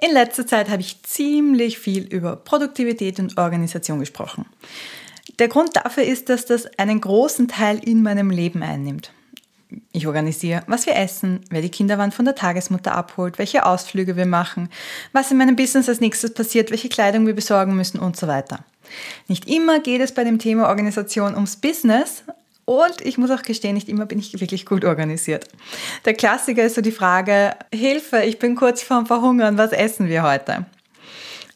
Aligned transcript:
In 0.00 0.12
letzter 0.12 0.46
Zeit 0.46 0.68
habe 0.68 0.82
ich 0.82 1.02
ziemlich 1.02 1.78
viel 1.78 2.04
über 2.04 2.36
Produktivität 2.36 3.18
und 3.18 3.38
Organisation 3.38 3.98
gesprochen. 3.98 4.46
Der 5.38 5.48
Grund 5.48 5.76
dafür 5.76 6.04
ist, 6.04 6.28
dass 6.28 6.44
das 6.44 6.66
einen 6.78 7.00
großen 7.00 7.48
Teil 7.48 7.80
in 7.82 8.02
meinem 8.02 8.30
Leben 8.30 8.62
einnimmt. 8.62 9.12
Ich 9.92 10.06
organisiere, 10.06 10.62
was 10.66 10.86
wir 10.86 10.96
essen, 10.96 11.40
wer 11.50 11.60
die 11.60 11.70
Kinderwand 11.70 12.14
von 12.14 12.24
der 12.24 12.34
Tagesmutter 12.34 12.94
abholt, 12.94 13.38
welche 13.38 13.66
Ausflüge 13.66 14.16
wir 14.16 14.26
machen, 14.26 14.68
was 15.12 15.30
in 15.30 15.38
meinem 15.38 15.56
Business 15.56 15.88
als 15.88 16.00
nächstes 16.00 16.32
passiert, 16.34 16.70
welche 16.70 16.88
Kleidung 16.88 17.26
wir 17.26 17.34
besorgen 17.34 17.74
müssen 17.74 17.98
und 17.98 18.16
so 18.16 18.28
weiter. 18.28 18.64
Nicht 19.28 19.48
immer 19.48 19.80
geht 19.80 20.00
es 20.00 20.12
bei 20.12 20.24
dem 20.24 20.38
Thema 20.38 20.68
Organisation 20.68 21.34
ums 21.34 21.56
Business, 21.56 22.22
und 22.66 23.00
ich 23.00 23.16
muss 23.16 23.30
auch 23.30 23.42
gestehen, 23.42 23.74
nicht 23.74 23.88
immer 23.88 24.04
bin 24.04 24.18
ich 24.18 24.38
wirklich 24.38 24.66
gut 24.66 24.84
organisiert. 24.84 25.48
Der 26.04 26.14
Klassiker 26.14 26.64
ist 26.64 26.74
so 26.74 26.82
die 26.82 26.92
Frage, 26.92 27.54
Hilfe, 27.72 28.22
ich 28.24 28.38
bin 28.38 28.56
kurz 28.56 28.82
vorm 28.82 29.06
Verhungern, 29.06 29.56
was 29.56 29.72
essen 29.72 30.08
wir 30.08 30.22
heute? 30.22 30.66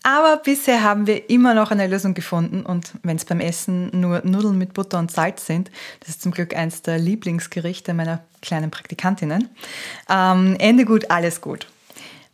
Aber 0.02 0.38
bisher 0.38 0.82
haben 0.82 1.06
wir 1.06 1.28
immer 1.28 1.52
noch 1.52 1.70
eine 1.70 1.86
Lösung 1.86 2.14
gefunden 2.14 2.64
und 2.64 2.92
wenn 3.02 3.16
es 3.16 3.26
beim 3.26 3.40
Essen 3.40 3.90
nur 3.92 4.22
Nudeln 4.24 4.56
mit 4.56 4.72
Butter 4.72 4.98
und 4.98 5.10
Salz 5.10 5.44
sind, 5.44 5.70
das 5.98 6.10
ist 6.10 6.22
zum 6.22 6.32
Glück 6.32 6.56
eins 6.56 6.80
der 6.80 6.98
Lieblingsgerichte 6.98 7.92
meiner 7.92 8.24
kleinen 8.40 8.70
Praktikantinnen, 8.70 9.50
ähm, 10.08 10.56
Ende 10.58 10.86
gut, 10.86 11.10
alles 11.10 11.42
gut. 11.42 11.66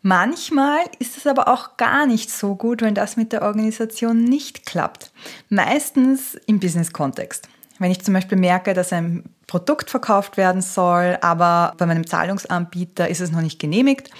Manchmal 0.02 0.79
ist 1.01 1.16
es 1.16 1.27
aber 1.27 1.49
auch 1.49 1.77
gar 1.77 2.07
nicht 2.07 2.30
so 2.30 2.55
gut, 2.55 2.83
wenn 2.83 2.95
das 2.95 3.16
mit 3.16 3.33
der 3.33 3.43
Organisation 3.43 4.23
nicht 4.23 4.65
klappt. 4.65 5.11
Meistens 5.49 6.37
im 6.47 6.61
Business-Kontext. 6.61 7.49
Wenn 7.79 7.91
ich 7.91 8.03
zum 8.03 8.15
Beispiel 8.15 8.39
merke, 8.39 8.73
dass 8.73 8.93
ein 8.93 9.25
Produkt 9.47 9.91
verkauft 9.91 10.37
werden 10.37 10.62
soll, 10.62 11.19
aber 11.21 11.75
bei 11.77 11.87
meinem 11.87 12.07
Zahlungsanbieter 12.07 13.09
ist 13.09 13.21
es 13.21 13.30
noch 13.30 13.43
nicht 13.43 13.59
genehmigt. 13.59 14.11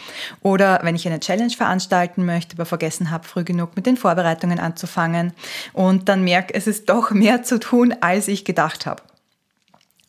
Oder 0.43 0.81
wenn 0.83 0.95
ich 0.95 1.07
eine 1.07 1.21
Challenge 1.21 1.53
veranstalten 1.53 2.25
möchte, 2.25 2.57
aber 2.57 2.67
vergessen 2.67 3.11
habe, 3.11 3.27
früh 3.27 3.45
genug 3.45 3.75
mit 3.75 3.87
den 3.87 3.97
Vorbereitungen 3.97 4.61
anzufangen 4.61 5.33
und 5.73 6.09
dann 6.09 6.23
merke, 6.23 6.55
es 6.55 6.67
ist 6.67 6.89
doch 6.89 7.11
mehr 7.11 7.43
zu 7.43 7.59
tun, 7.59 7.95
als 8.01 8.29
ich 8.29 8.45
gedacht 8.45 8.87
habe. 8.87 9.03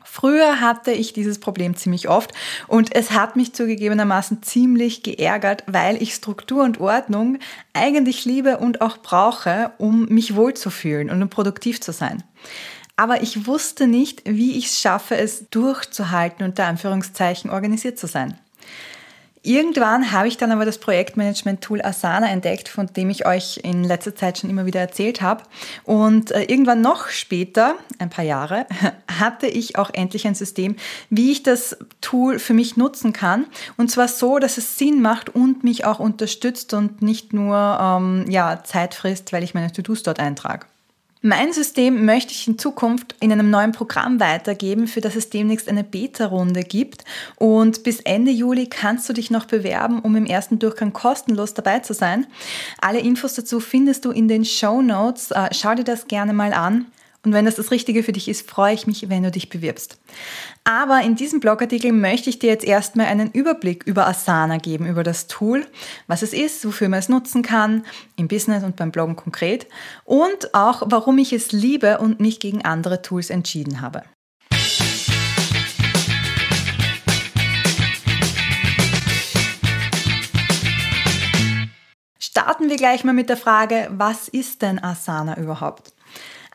Früher 0.03 0.62
hatte 0.62 0.92
ich 0.92 1.14
dieses 1.14 1.40
Problem 1.40 1.75
ziemlich 1.75 2.09
oft 2.09 2.31
und 2.68 2.95
es 2.95 3.12
hat 3.12 3.36
mich 3.36 3.53
zugegebenermaßen 3.53 4.42
ziemlich 4.42 5.03
geärgert, 5.03 5.64
weil 5.68 6.02
ich 6.02 6.16
Struktur 6.16 6.64
und 6.64 6.80
Ordnung 6.80 7.38
eigentlich 7.73 8.25
liebe 8.25 8.58
und 8.58 8.81
auch 8.81 8.98
brauche, 8.98 9.72
um 9.78 10.06
mich 10.06 10.36
wohlzufühlen 10.36 11.12
und 11.12 11.22
um 11.22 11.30
produktiv 11.30 11.81
zu 11.81 11.92
sein 11.92 12.23
aber 12.98 13.22
ich 13.22 13.48
wusste 13.48 13.88
nicht, 13.88 14.23
wie 14.26 14.58
ich 14.58 14.66
es 14.66 14.81
schaffe, 14.81 15.16
es 15.16 15.50
durchzuhalten, 15.50 16.44
unter 16.44 16.66
Anführungszeichen 16.66 17.50
organisiert 17.50 17.98
zu 17.98 18.08
sein. 18.08 18.38
Irgendwann 19.44 20.12
habe 20.12 20.28
ich 20.28 20.36
dann 20.36 20.52
aber 20.52 20.66
das 20.66 20.78
Projektmanagement-Tool 20.80 21.81
Asana 21.81 22.30
entdeckt, 22.30 22.68
von 22.68 22.88
dem 22.88 23.09
ich 23.09 23.25
euch 23.25 23.62
in 23.64 23.86
letzter 23.86 24.14
Zeit 24.14 24.40
schon 24.40 24.50
immer 24.50 24.66
wieder 24.66 24.81
erzählt 24.81 25.22
habe. 25.22 25.44
Und 25.86 26.31
äh, 26.31 26.42
irgendwann 26.42 26.81
noch 26.81 27.08
später, 27.08 27.75
ein 27.98 28.09
paar 28.09 28.25
Jahre, 28.25 28.66
hatte 29.20 29.48
ich 29.48 29.78
auch 29.78 29.90
endlich 29.94 30.28
ein 30.28 30.36
System, 30.36 30.75
wie 31.09 31.31
ich 31.31 31.44
das 31.44 31.78
Tool 32.02 32.40
für 32.40 32.53
mich 32.53 32.75
nutzen 32.75 33.14
kann. 33.14 33.45
Und 33.78 33.90
zwar 33.90 34.09
so, 34.09 34.38
dass 34.40 34.58
es 34.58 34.78
Sinn 34.78 35.02
macht 35.02 35.34
und 35.34 35.64
mich 35.64 35.86
auch 35.86 36.00
unterstützt 36.00 36.73
und 36.73 37.02
nicht 37.02 37.31
nur 37.31 37.56
ähm, 37.80 38.25
ja, 38.28 38.64
Zeit 38.66 38.95
frisst, 38.95 39.31
weil 39.31 39.44
ich 39.44 39.53
meine 39.53 39.72
To-Dos 39.72 40.03
dort 40.03 40.20
eintrage. 40.20 40.66
Mein 41.22 41.52
System 41.52 42.06
möchte 42.06 42.32
ich 42.32 42.48
in 42.48 42.60
Zukunft 42.60 43.16
in 43.20 43.32
einem 43.32 43.50
neuen 43.50 43.72
Programm 43.72 44.20
weitergeben, 44.20 44.88
für 44.88 45.02
das 45.02 45.16
es 45.16 45.30
demnächst 45.30 45.68
eine 45.68 45.84
Beta-Runde 45.84 46.62
gibt. 46.62 47.06
Und 47.36 47.84
bis 47.84 48.00
Ende 48.02 48.32
Juli 48.32 48.68
kannst 48.68 49.09
du 49.09 49.14
dich 49.14 49.32
noch 49.32 49.46
bewerben, 49.46 50.00
um 50.00 50.16
im 50.16 50.26
ersten 50.26 50.59
Durchgang 50.59 50.94
kostenlos 50.94 51.54
dabei 51.54 51.80
zu 51.80 51.94
sein. 51.94 52.28
Alle 52.80 53.00
Infos 53.00 53.34
dazu 53.34 53.59
findest 53.59 54.06
du 54.06 54.12
in 54.12 54.28
den 54.28 54.46
Show 54.46 54.82
Notes. 54.82 55.32
Äh, 55.32 55.50
schau 55.52 55.74
dir 55.74 55.84
das 55.84 56.08
gerne 56.08 56.34
mal 56.34 56.54
an. 56.54 56.86
Und 57.28 57.33
wenn 57.33 57.44
das 57.44 57.56
das 57.56 57.72
Richtige 57.72 58.03
für 58.03 58.14
dich 58.14 58.30
ist, 58.30 58.50
freue 58.50 58.73
ich 58.73 58.88
mich, 58.88 59.09
wenn 59.09 59.22
du 59.22 59.31
dich 59.31 59.50
bewirbst. 59.50 60.00
Aber 60.63 61.02
in 61.02 61.18
diesem 61.18 61.41
Blogartikel 61.41 61.91
möchte 61.91 62.29
ich 62.29 62.40
dir 62.40 62.47
jetzt 62.47 62.63
erstmal 62.63 63.07
einen 63.07 63.31
Überblick 63.31 63.84
über 63.84 64.07
Asana 64.07 64.59
geben, 64.59 64.85
über 64.85 65.03
das 65.03 65.28
Tool, 65.28 65.66
was 66.07 66.22
es 66.22 66.31
ist, 66.31 66.66
wofür 66.66 66.88
man 66.88 67.00
es 67.00 67.09
nutzen 67.09 67.44
kann, 67.44 67.85
im 68.16 68.29
Business 68.29 68.63
und 68.63 68.78
beim 68.78 68.91
Bloggen 68.91 69.18
konkret 69.18 69.68
und 70.06 70.53
auch, 70.53 70.84
warum 70.85 71.18
ich 71.18 71.34
es 71.34 71.52
liebe 71.52 71.97
und 71.97 72.22
mich 72.22 72.40
gegen 72.40 72.63
andere 72.63 73.02
Tools 73.02 73.29
entschieden 73.29 73.81
habe. 73.81 74.03
Starten 82.22 82.69
wir 82.69 82.78
gleich 82.78 83.03
mal 83.03 83.12
mit 83.12 83.28
der 83.28 83.35
Frage, 83.35 83.90
was 83.91 84.29
ist 84.29 84.62
denn 84.62 84.81
Asana 84.81 85.38
überhaupt? 85.38 85.97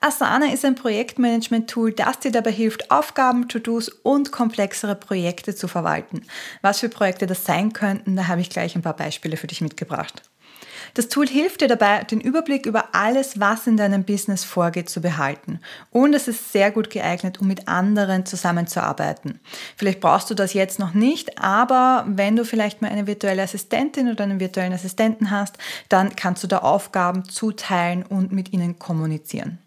Asana 0.02 0.52
ist 0.52 0.64
ein 0.64 0.74
Projektmanagement-Tool, 0.74 1.92
das 1.92 2.18
dir 2.18 2.32
dabei 2.32 2.50
hilft, 2.50 2.90
Aufgaben, 2.90 3.46
To-Dos 3.46 3.88
und 3.88 4.32
komplexere 4.32 4.96
Projekte 4.96 5.54
zu 5.54 5.68
verwalten. 5.68 6.22
Was 6.60 6.80
für 6.80 6.88
Projekte 6.88 7.26
das 7.26 7.44
sein 7.44 7.72
könnten, 7.72 8.16
da 8.16 8.26
habe 8.26 8.40
ich 8.40 8.50
gleich 8.50 8.74
ein 8.74 8.82
paar 8.82 8.96
Beispiele 8.96 9.36
für 9.36 9.46
dich 9.46 9.60
mitgebracht. 9.60 10.22
Das 10.94 11.08
Tool 11.08 11.28
hilft 11.28 11.60
dir 11.60 11.68
dabei, 11.68 12.02
den 12.02 12.20
Überblick 12.20 12.66
über 12.66 12.94
alles, 12.94 13.38
was 13.38 13.68
in 13.68 13.76
deinem 13.76 14.02
Business 14.02 14.42
vorgeht, 14.42 14.90
zu 14.90 15.00
behalten. 15.00 15.60
Und 15.90 16.14
es 16.14 16.26
ist 16.26 16.52
sehr 16.52 16.72
gut 16.72 16.90
geeignet, 16.90 17.40
um 17.40 17.46
mit 17.46 17.68
anderen 17.68 18.26
zusammenzuarbeiten. 18.26 19.38
Vielleicht 19.76 20.00
brauchst 20.00 20.28
du 20.30 20.34
das 20.34 20.52
jetzt 20.52 20.80
noch 20.80 20.94
nicht, 20.94 21.38
aber 21.38 22.04
wenn 22.08 22.34
du 22.34 22.44
vielleicht 22.44 22.82
mal 22.82 22.90
eine 22.90 23.06
virtuelle 23.06 23.42
Assistentin 23.42 24.10
oder 24.10 24.24
einen 24.24 24.40
virtuellen 24.40 24.72
Assistenten 24.72 25.30
hast, 25.30 25.56
dann 25.88 26.16
kannst 26.16 26.42
du 26.42 26.48
da 26.48 26.58
Aufgaben 26.58 27.24
zuteilen 27.24 28.02
und 28.02 28.32
mit 28.32 28.52
ihnen 28.52 28.80
kommunizieren. 28.80 29.61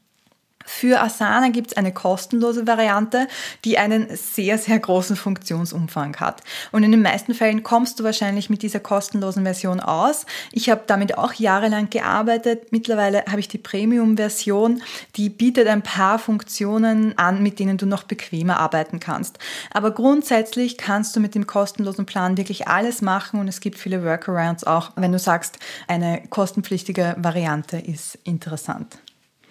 Für 0.65 1.01
Asana 1.01 1.49
gibt 1.49 1.71
es 1.71 1.77
eine 1.77 1.93
kostenlose 1.93 2.67
Variante, 2.67 3.27
die 3.63 3.77
einen 3.77 4.07
sehr, 4.15 4.57
sehr 4.57 4.79
großen 4.79 5.15
Funktionsumfang 5.15 6.17
hat. 6.17 6.41
Und 6.71 6.83
in 6.83 6.91
den 6.91 7.01
meisten 7.01 7.33
Fällen 7.33 7.63
kommst 7.63 7.99
du 7.99 8.03
wahrscheinlich 8.03 8.49
mit 8.49 8.63
dieser 8.63 8.79
kostenlosen 8.79 9.43
Version 9.43 9.79
aus. 9.79 10.25
Ich 10.51 10.69
habe 10.69 10.83
damit 10.87 11.17
auch 11.17 11.33
jahrelang 11.33 11.89
gearbeitet. 11.89 12.71
Mittlerweile 12.71 13.23
habe 13.25 13.39
ich 13.39 13.47
die 13.47 13.57
Premium-Version, 13.57 14.81
die 15.15 15.29
bietet 15.29 15.67
ein 15.67 15.83
paar 15.83 16.19
Funktionen 16.19 17.17
an, 17.17 17.43
mit 17.43 17.59
denen 17.59 17.77
du 17.77 17.85
noch 17.85 18.03
bequemer 18.03 18.59
arbeiten 18.59 18.99
kannst. 18.99 19.37
Aber 19.71 19.91
grundsätzlich 19.91 20.77
kannst 20.77 21.15
du 21.15 21.19
mit 21.19 21.35
dem 21.35 21.45
kostenlosen 21.47 22.05
Plan 22.05 22.37
wirklich 22.37 22.67
alles 22.67 23.01
machen 23.01 23.39
und 23.39 23.47
es 23.47 23.59
gibt 23.59 23.77
viele 23.77 24.03
Workarounds 24.03 24.63
auch, 24.63 24.91
wenn 24.95 25.11
du 25.11 25.19
sagst, 25.19 25.59
eine 25.87 26.23
kostenpflichtige 26.29 27.15
Variante 27.17 27.77
ist 27.77 28.17
interessant. 28.23 28.97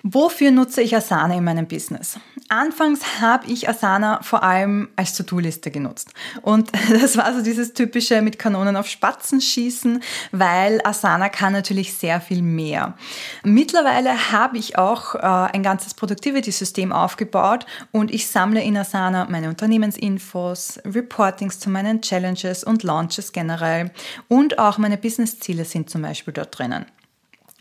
Wofür 0.07 0.51
nutze 0.51 0.83
ich 0.83 0.95
Asana 0.95 1.35
in 1.35 1.45
meinem 1.45 1.67
Business? 1.67 2.19
Anfangs 2.51 3.23
habe 3.23 3.47
ich 3.47 3.71
Asana 3.71 4.21
vor 4.21 4.43
allem 4.43 4.91
als 4.97 5.15
To-Do-Liste 5.15 5.71
genutzt. 5.71 6.13
Und 6.43 6.71
das 6.91 7.17
war 7.17 7.33
so 7.33 7.41
dieses 7.41 7.73
typische 7.73 8.21
mit 8.21 8.39
Kanonen 8.39 8.77
auf 8.77 8.87
Spatzen 8.87 9.41
schießen, 9.41 10.03
weil 10.31 10.83
Asana 10.85 11.31
kann 11.31 11.55
natürlich 11.55 11.95
sehr 11.95 12.21
viel 12.21 12.43
mehr. 12.43 12.99
Mittlerweile 13.45 14.31
habe 14.31 14.59
ich 14.59 14.77
auch 14.77 15.15
äh, 15.15 15.21
ein 15.21 15.63
ganzes 15.63 15.95
Productivity-System 15.95 16.93
aufgebaut 16.93 17.65
und 17.91 18.13
ich 18.13 18.29
sammle 18.29 18.63
in 18.63 18.77
Asana 18.77 19.27
meine 19.31 19.49
Unternehmensinfos, 19.49 20.81
Reportings 20.85 21.61
zu 21.61 21.71
meinen 21.71 22.03
Challenges 22.03 22.63
und 22.63 22.83
Launches 22.83 23.33
generell 23.33 23.91
und 24.29 24.59
auch 24.59 24.77
meine 24.77 24.99
Business-Ziele 24.99 25.65
sind 25.65 25.89
zum 25.89 26.03
Beispiel 26.03 26.35
dort 26.35 26.59
drinnen. 26.59 26.85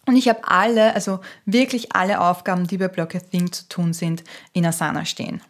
Und 0.06 0.18
ich 0.18 0.28
habe 0.28 0.40
alle, 0.44 0.94
also 0.96 1.19
wirklich 1.46 1.96
alle 1.96 2.19
Aufgaben, 2.19 2.68
die 2.68 2.78
bei 2.78 2.88
Block 2.88 3.16
a 3.16 3.19
Thing 3.19 3.52
zu 3.52 3.68
tun 3.69 3.94
sind, 3.94 4.24
in 4.53 4.66
Asana 4.66 5.06
stehen. 5.06 5.41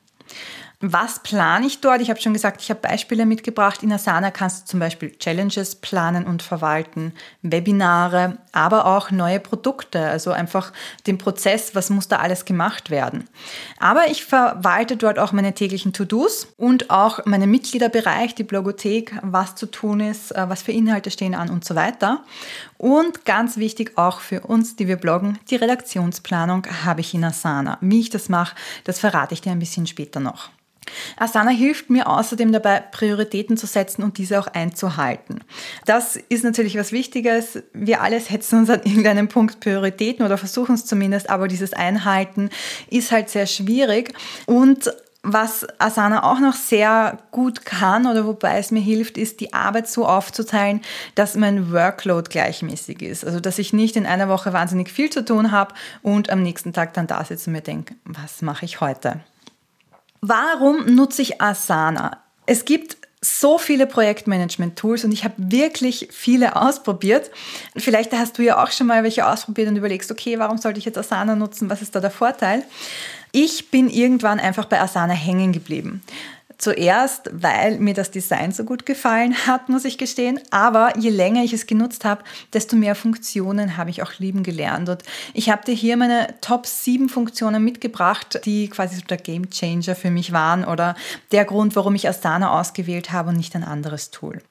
Was 0.85 1.23
plane 1.23 1.65
ich 1.65 1.79
dort? 1.79 2.01
Ich 2.01 2.09
habe 2.09 2.19
schon 2.19 2.33
gesagt, 2.33 2.61
ich 2.61 2.69
habe 2.69 2.81
Beispiele 2.81 3.25
mitgebracht. 3.25 3.83
In 3.83 3.93
Asana 3.93 4.31
kannst 4.31 4.63
du 4.63 4.71
zum 4.71 4.81
Beispiel 4.81 5.17
Challenges 5.17 5.75
planen 5.75 6.25
und 6.25 6.43
verwalten, 6.43 7.13
Webinare, 7.41 8.39
aber 8.51 8.85
auch 8.85 9.09
neue 9.09 9.39
Produkte, 9.39 10.05
also 10.05 10.31
einfach 10.31 10.73
den 11.07 11.17
Prozess, 11.17 11.73
was 11.73 11.89
muss 11.89 12.09
da 12.09 12.17
alles 12.17 12.43
gemacht 12.43 12.89
werden. 12.89 13.29
Aber 13.79 14.11
ich 14.11 14.25
verwalte 14.25 14.97
dort 14.97 15.19
auch 15.19 15.31
meine 15.31 15.53
täglichen 15.53 15.93
To-Dos 15.93 16.47
und 16.57 16.89
auch 16.89 17.25
meinen 17.25 17.49
Mitgliederbereich, 17.49 18.35
die 18.35 18.43
Blogothek, 18.43 19.13
was 19.21 19.55
zu 19.55 19.67
tun 19.67 20.01
ist, 20.01 20.35
äh, 20.35 20.49
was 20.49 20.63
für 20.63 20.73
Inhalte 20.73 21.11
stehen 21.11 21.33
an 21.33 21.49
und 21.49 21.63
so 21.63 21.75
weiter. 21.75 22.25
Und 22.77 23.25
ganz 23.25 23.57
wichtig 23.57 23.97
auch 23.97 24.19
für 24.19 24.41
uns, 24.41 24.75
die 24.75 24.87
wir 24.87 24.97
bloggen, 24.97 25.39
die 25.49 25.55
Redaktionsplanung 25.55 26.67
habe 26.85 27.01
ich 27.01 27.13
in 27.13 27.23
Asana. 27.23 27.77
Wie 27.81 27.99
ich 27.99 28.09
das 28.09 28.29
mache, 28.29 28.55
das 28.83 28.99
verrate 28.99 29.33
ich 29.33 29.41
dir 29.41 29.51
ein 29.51 29.59
bisschen 29.59 29.87
später 29.87 30.19
noch. 30.19 30.49
Asana 31.17 31.51
hilft 31.51 31.89
mir 31.89 32.07
außerdem 32.07 32.51
dabei, 32.51 32.79
Prioritäten 32.79 33.57
zu 33.57 33.67
setzen 33.67 34.03
und 34.03 34.17
diese 34.17 34.39
auch 34.39 34.47
einzuhalten. 34.47 35.41
Das 35.85 36.15
ist 36.15 36.43
natürlich 36.43 36.77
was 36.77 36.91
Wichtiges. 36.91 37.63
Wir 37.73 38.01
alle 38.01 38.19
setzen 38.19 38.59
uns 38.59 38.69
an 38.69 38.81
irgendeinem 38.83 39.27
Punkt 39.27 39.59
Prioritäten 39.59 40.25
oder 40.25 40.37
versuchen 40.37 40.75
es 40.75 40.85
zumindest, 40.85 41.29
aber 41.29 41.47
dieses 41.47 41.73
Einhalten 41.73 42.49
ist 42.89 43.11
halt 43.11 43.29
sehr 43.29 43.47
schwierig 43.47 44.13
und 44.45 44.91
Was 45.25 45.65
Asana 45.79 46.23
auch 46.23 46.39
noch 46.39 46.53
sehr 46.53 47.17
gut 47.31 47.63
kann 47.63 48.07
oder 48.07 48.25
wobei 48.25 48.57
es 48.57 48.71
mir 48.71 48.81
hilft, 48.81 49.17
ist 49.17 49.39
die 49.39 49.53
Arbeit 49.53 49.87
so 49.87 50.05
aufzuteilen, 50.05 50.81
dass 51.15 51.35
mein 51.35 51.71
Workload 51.71 52.29
gleichmäßig 52.29 53.01
ist. 53.01 53.25
Also 53.25 53.39
dass 53.39 53.57
ich 53.57 53.71
nicht 53.71 53.95
in 53.95 54.05
einer 54.05 54.27
Woche 54.27 54.51
wahnsinnig 54.51 54.91
viel 54.91 55.09
zu 55.09 55.23
tun 55.23 55.51
habe 55.51 55.73
und 56.01 56.29
am 56.29 56.43
nächsten 56.43 56.73
Tag 56.73 56.93
dann 56.93 57.07
da 57.07 57.23
sitze 57.23 57.49
und 57.49 57.53
mir 57.53 57.61
denke, 57.61 57.95
was 58.03 58.41
mache 58.41 58.65
ich 58.65 58.81
heute? 58.81 59.21
Warum 60.19 60.93
nutze 60.93 61.21
ich 61.21 61.41
Asana? 61.41 62.17
Es 62.45 62.65
gibt 62.65 62.97
so 63.21 63.57
viele 63.57 63.87
Projektmanagement-Tools 63.87 65.05
und 65.05 65.13
ich 65.13 65.23
habe 65.23 65.35
wirklich 65.37 66.09
viele 66.11 66.57
ausprobiert. 66.57 67.31
Vielleicht 67.77 68.11
hast 68.11 68.37
du 68.37 68.41
ja 68.41 68.61
auch 68.61 68.71
schon 68.71 68.87
mal 68.87 69.03
welche 69.03 69.25
ausprobiert 69.25 69.69
und 69.69 69.77
überlegst, 69.77 70.11
okay, 70.11 70.37
warum 70.39 70.57
sollte 70.57 70.79
ich 70.79 70.85
jetzt 70.85 70.97
Asana 70.97 71.35
nutzen? 71.35 71.69
Was 71.69 71.81
ist 71.81 71.95
da 71.95 72.01
der 72.01 72.11
Vorteil? 72.11 72.63
Ich 73.35 73.71
bin 73.71 73.89
irgendwann 73.89 74.39
einfach 74.39 74.65
bei 74.65 74.79
Asana 74.79 75.15
hängen 75.15 75.53
geblieben. 75.53 76.03
Zuerst, 76.59 77.31
weil 77.33 77.79
mir 77.79 77.95
das 77.95 78.11
Design 78.11 78.51
so 78.51 78.63
gut 78.63 78.85
gefallen 78.85 79.35
hat, 79.47 79.69
muss 79.69 79.85
ich 79.85 79.97
gestehen. 79.97 80.39
Aber 80.51 80.95
je 80.99 81.09
länger 81.09 81.43
ich 81.43 81.51
es 81.51 81.65
genutzt 81.65 82.05
habe, 82.05 82.23
desto 82.53 82.75
mehr 82.75 82.93
Funktionen 82.93 83.75
habe 83.75 83.89
ich 83.89 84.03
auch 84.03 84.19
lieben 84.19 84.43
gelernt. 84.43 84.87
Und 84.87 85.01
ich 85.33 85.49
habe 85.49 85.65
dir 85.65 85.73
hier 85.73 85.97
meine 85.97 86.27
Top 86.41 86.67
7 86.67 87.09
Funktionen 87.09 87.63
mitgebracht, 87.63 88.39
die 88.45 88.69
quasi 88.69 88.97
so 88.97 89.01
der 89.01 89.17
Game 89.17 89.49
Changer 89.49 89.95
für 89.95 90.11
mich 90.11 90.31
waren 90.31 90.63
oder 90.63 90.95
der 91.31 91.43
Grund, 91.43 91.75
warum 91.75 91.95
ich 91.95 92.07
Asana 92.07 92.59
ausgewählt 92.59 93.11
habe 93.11 93.29
und 93.29 93.37
nicht 93.37 93.55
ein 93.55 93.63
anderes 93.63 94.11
Tool. 94.11 94.43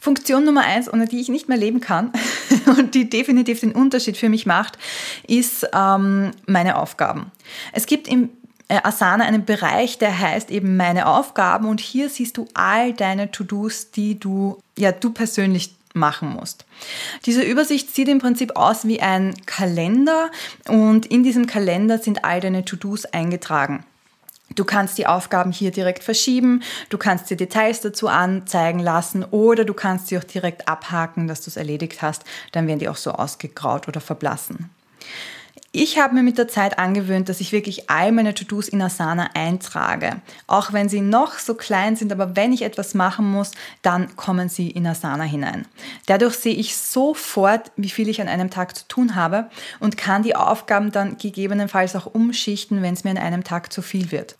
Funktion 0.00 0.44
Nummer 0.44 0.62
eins, 0.62 0.92
ohne 0.92 1.06
die 1.06 1.20
ich 1.20 1.28
nicht 1.28 1.48
mehr 1.48 1.58
leben 1.58 1.80
kann 1.80 2.12
und 2.78 2.94
die 2.94 3.08
definitiv 3.08 3.60
den 3.60 3.72
Unterschied 3.72 4.16
für 4.16 4.28
mich 4.28 4.46
macht, 4.46 4.78
ist 5.26 5.68
ähm, 5.74 6.32
meine 6.46 6.76
Aufgaben. 6.76 7.30
Es 7.72 7.86
gibt 7.86 8.08
im 8.08 8.30
äh, 8.68 8.80
Asana 8.82 9.24
einen 9.24 9.44
Bereich, 9.44 9.98
der 9.98 10.18
heißt 10.18 10.50
eben 10.50 10.76
meine 10.76 11.06
Aufgaben 11.06 11.68
und 11.68 11.80
hier 11.80 12.08
siehst 12.08 12.36
du 12.38 12.46
all 12.54 12.92
deine 12.92 13.30
To-Dos, 13.30 13.90
die 13.90 14.18
du, 14.18 14.58
ja, 14.78 14.92
du 14.92 15.10
persönlich 15.10 15.74
machen 15.92 16.30
musst. 16.30 16.64
Diese 17.26 17.42
Übersicht 17.42 17.94
sieht 17.94 18.08
im 18.08 18.20
Prinzip 18.20 18.56
aus 18.56 18.86
wie 18.86 19.00
ein 19.00 19.34
Kalender 19.44 20.30
und 20.68 21.06
in 21.06 21.24
diesem 21.24 21.46
Kalender 21.46 21.98
sind 21.98 22.24
all 22.24 22.40
deine 22.40 22.64
To-Dos 22.64 23.06
eingetragen. 23.06 23.84
Du 24.56 24.64
kannst 24.64 24.98
die 24.98 25.06
Aufgaben 25.06 25.52
hier 25.52 25.70
direkt 25.70 26.02
verschieben, 26.02 26.62
du 26.88 26.98
kannst 26.98 27.30
dir 27.30 27.36
Details 27.36 27.80
dazu 27.80 28.08
anzeigen 28.08 28.80
lassen 28.80 29.24
oder 29.24 29.64
du 29.64 29.74
kannst 29.74 30.08
sie 30.08 30.18
auch 30.18 30.24
direkt 30.24 30.68
abhaken, 30.68 31.28
dass 31.28 31.42
du 31.42 31.50
es 31.50 31.56
erledigt 31.56 32.02
hast. 32.02 32.24
Dann 32.52 32.66
werden 32.66 32.80
die 32.80 32.88
auch 32.88 32.96
so 32.96 33.12
ausgegraut 33.12 33.86
oder 33.86 34.00
verblassen. 34.00 34.70
Ich 35.72 36.00
habe 36.00 36.14
mir 36.14 36.24
mit 36.24 36.36
der 36.36 36.48
Zeit 36.48 36.80
angewöhnt, 36.80 37.28
dass 37.28 37.40
ich 37.40 37.52
wirklich 37.52 37.88
all 37.88 38.10
meine 38.10 38.34
To-Dos 38.34 38.68
in 38.68 38.82
Asana 38.82 39.30
eintrage. 39.34 40.20
Auch 40.48 40.72
wenn 40.72 40.88
sie 40.88 41.00
noch 41.00 41.38
so 41.38 41.54
klein 41.54 41.94
sind, 41.94 42.10
aber 42.10 42.34
wenn 42.34 42.52
ich 42.52 42.62
etwas 42.62 42.94
machen 42.94 43.30
muss, 43.30 43.52
dann 43.82 44.16
kommen 44.16 44.48
sie 44.48 44.68
in 44.68 44.84
Asana 44.84 45.22
hinein. 45.22 45.66
Dadurch 46.06 46.34
sehe 46.34 46.56
ich 46.56 46.76
sofort, 46.76 47.70
wie 47.76 47.88
viel 47.88 48.08
ich 48.08 48.20
an 48.20 48.26
einem 48.26 48.50
Tag 48.50 48.76
zu 48.76 48.88
tun 48.88 49.14
habe 49.14 49.48
und 49.78 49.96
kann 49.96 50.24
die 50.24 50.34
Aufgaben 50.34 50.90
dann 50.90 51.18
gegebenenfalls 51.18 51.94
auch 51.94 52.06
umschichten, 52.06 52.82
wenn 52.82 52.94
es 52.94 53.04
mir 53.04 53.10
an 53.10 53.18
einem 53.18 53.44
Tag 53.44 53.72
zu 53.72 53.80
viel 53.80 54.10
wird. 54.10 54.34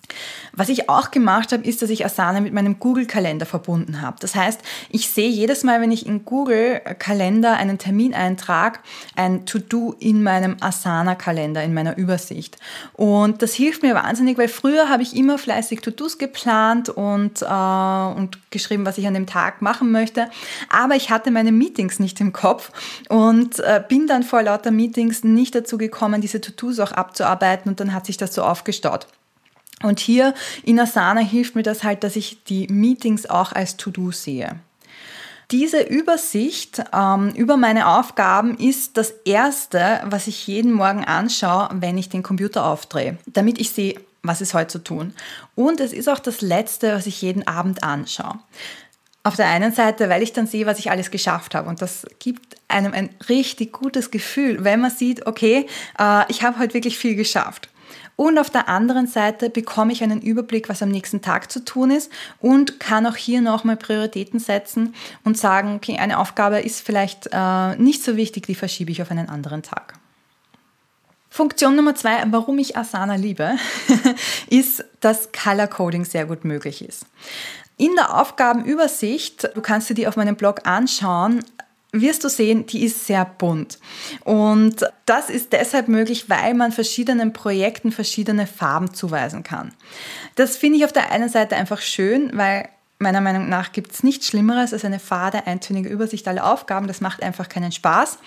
Was 0.53 0.69
ich 0.69 0.89
auch 0.89 1.13
gemacht 1.13 1.53
habe, 1.53 1.63
ist, 1.63 1.81
dass 1.81 1.91
ich 1.91 2.05
Asana 2.05 2.41
mit 2.41 2.53
meinem 2.53 2.81
Google-Kalender 2.81 3.47
verbunden 3.47 4.01
habe. 4.01 4.17
Das 4.19 4.35
heißt, 4.35 4.63
ich 4.89 5.09
sehe 5.09 5.31
jedes 5.31 5.63
Mal, 5.63 5.81
wenn 5.81 5.93
ich 5.93 6.07
in 6.07 6.25
Google-Kalender 6.25 7.53
einen 7.57 7.79
Termin 7.79 8.15
eintrage, 8.15 8.81
ein 9.15 9.47
To-Do 9.47 9.95
in 10.01 10.25
meinem 10.25 10.57
Asana 10.59 11.10
Kalender 11.17 11.63
in 11.63 11.75
meiner 11.75 11.97
Übersicht. 11.97 12.57
Und 12.95 13.43
das 13.43 13.55
hilft 13.55 13.83
mir 13.83 13.95
wahnsinnig, 13.95 14.39
weil 14.39 14.49
früher 14.49 14.89
habe 14.89 15.03
ich 15.03 15.17
immer 15.17 15.39
fleißig 15.39 15.81
To-Dos 15.81 16.19
geplant 16.19 16.89
und, 16.89 17.43
äh, 17.43 17.45
und 17.47 18.39
geschrieben, 18.51 18.87
was 18.87 18.99
ich 18.99 19.07
an 19.07 19.15
dem 19.15 19.27
Tag 19.27 19.63
machen 19.63 19.91
möchte. 19.91 20.31
Aber 20.69 20.97
ich 20.97 21.11
hatte 21.11 21.31
meine 21.31 21.53
Meetings 21.53 21.99
nicht 21.99 22.21
im 22.21 22.33
Kopf 22.33 22.73
und 23.09 23.59
äh, 23.61 23.83
bin 23.87 24.07
dann 24.07 24.23
vor 24.23 24.43
lauter 24.43 24.71
Meetings 24.71 25.25
nicht 25.25 25.55
dazu 25.55 25.79
gekommen, 25.79 26.21
diese 26.21 26.41
To-Dos 26.41 26.81
auch 26.81 26.93
abzuarbeiten 26.93 27.71
und 27.71 27.81
dann 27.81 27.95
hat 27.95 28.07
sich 28.07 28.17
das 28.17 28.35
so 28.35 28.43
aufgestaut. 28.43 29.07
Und 29.83 29.99
hier 29.99 30.35
in 30.63 30.79
Asana 30.79 31.21
hilft 31.21 31.55
mir 31.55 31.63
das 31.63 31.85
halt, 31.85 32.05
dass 32.05 32.17
ich 32.17 32.45
die 32.45 32.67
Meetings 32.69 33.27
auch 33.27 33.53
als 33.53 33.77
To-Do 33.77 34.11
sehe. 34.11 34.61
Diese 35.51 35.83
Übersicht 35.83 36.81
ähm, 36.93 37.31
über 37.31 37.57
meine 37.57 37.89
Aufgaben 37.89 38.57
ist 38.57 38.97
das 38.97 39.11
Erste, 39.25 40.01
was 40.05 40.29
ich 40.29 40.47
jeden 40.47 40.73
Morgen 40.73 41.05
anschaue, 41.05 41.69
wenn 41.73 41.99
ich 41.99 42.09
den 42.09 42.23
Computer 42.23 42.65
aufdrehe, 42.65 43.19
damit 43.27 43.61
ich 43.61 43.71
sehe, 43.71 43.95
was 44.23 44.41
ist 44.41 44.55
heute 44.55 44.69
zu 44.69 44.79
tun. 44.79 45.13
Und 45.57 45.81
es 45.81 45.93
ist 45.93 46.09
auch 46.09 46.21
das 46.21 46.41
Letzte, 46.41 46.95
was 46.95 47.07
ich 47.07 47.21
jeden 47.21 47.49
Abend 47.49 47.83
anschaue. 47.83 48.39
Auf 49.25 49.35
der 49.35 49.49
einen 49.49 49.73
Seite, 49.73 50.09
weil 50.09 50.23
ich 50.23 50.33
dann 50.33 50.47
sehe, 50.47 50.67
was 50.67 50.79
ich 50.79 50.91
alles 50.91 51.11
geschafft 51.11 51.55
habe. 51.57 51.69
Und 51.69 51.83
das 51.83 52.07
gibt 52.21 52.57
einem 52.69 52.93
ein 52.93 53.11
richtig 53.29 53.73
gutes 53.73 54.11
Gefühl, 54.11 54.63
wenn 54.63 54.81
man 54.81 54.91
sieht, 54.91 55.27
okay, 55.27 55.67
äh, 55.99 56.23
ich 56.29 56.45
habe 56.45 56.59
heute 56.61 56.75
wirklich 56.75 56.97
viel 56.97 57.17
geschafft. 57.17 57.69
Und 58.21 58.39
auf 58.39 58.51
der 58.51 58.69
anderen 58.69 59.07
Seite 59.07 59.49
bekomme 59.49 59.95
ich 59.95 60.03
einen 60.03 60.21
Überblick, 60.21 60.69
was 60.69 60.83
am 60.83 60.91
nächsten 60.91 61.23
Tag 61.23 61.51
zu 61.51 61.65
tun 61.65 61.91
ist 61.91 62.13
und 62.39 62.79
kann 62.79 63.07
auch 63.07 63.17
hier 63.17 63.41
nochmal 63.41 63.79
Prioritäten 63.79 64.39
setzen 64.39 64.95
und 65.25 65.39
sagen, 65.39 65.77
okay, 65.77 65.97
eine 65.97 66.19
Aufgabe 66.19 66.61
ist 66.61 66.83
vielleicht 66.83 67.31
äh, 67.33 67.77
nicht 67.77 68.05
so 68.05 68.19
wichtig, 68.19 68.45
die 68.45 68.55
verschiebe 68.55 68.93
ich 68.93 69.01
auf 69.01 69.11
einen 69.11 69.31
anderen 69.31 69.63
Tag. 69.63 69.95
Funktion 71.31 71.75
Nummer 71.75 71.95
zwei, 71.95 72.23
warum 72.27 72.59
ich 72.59 72.77
Asana 72.77 73.15
liebe, 73.15 73.53
ist, 74.51 74.85
dass 75.01 75.31
Color 75.33 75.69
Coding 75.69 76.05
sehr 76.05 76.27
gut 76.27 76.45
möglich 76.45 76.87
ist. 76.87 77.07
In 77.79 77.95
der 77.95 78.21
Aufgabenübersicht, 78.21 79.49
du 79.55 79.63
kannst 79.63 79.89
dir 79.89 79.95
die 79.95 80.07
auf 80.07 80.17
meinem 80.17 80.37
Blog 80.37 80.67
anschauen, 80.67 81.43
wirst 81.93 82.25
du 82.25 82.29
sehen, 82.29 82.67
die 82.67 82.85
ist 82.85 83.07
sehr 83.07 83.25
bunt. 83.25 83.79
Und 84.25 84.87
das 85.07 85.31
ist 85.31 85.53
deshalb 85.53 85.89
möglich, 85.89 86.29
weil 86.29 86.55
man 86.55 86.73
verschiedenen 86.73 87.33
Projekten 87.33 87.93
verschiedene 87.93 88.47
Farben 88.47 88.95
zuweisen 88.95 89.43
kann. 89.43 89.73
Das 90.37 90.57
finde 90.57 90.79
ich 90.79 90.85
auf 90.85 90.93
der 90.93 91.11
einen 91.11 91.29
Seite 91.29 91.57
einfach 91.57 91.81
schön, 91.81 92.31
weil 92.35 92.69
meiner 93.01 93.23
Meinung 93.23 93.49
nach 93.49 93.73
gibt 93.73 93.93
es 93.93 94.03
nichts 94.03 94.27
Schlimmeres 94.27 94.75
als 94.75 94.85
eine 94.85 94.99
fade, 94.99 95.47
eintönige 95.47 95.89
Übersicht 95.89 96.29
aller 96.29 96.51
Aufgaben. 96.51 96.87
Das 96.87 97.01
macht 97.01 97.23
einfach 97.23 97.49
keinen 97.49 97.73
Spaß. 97.73 98.19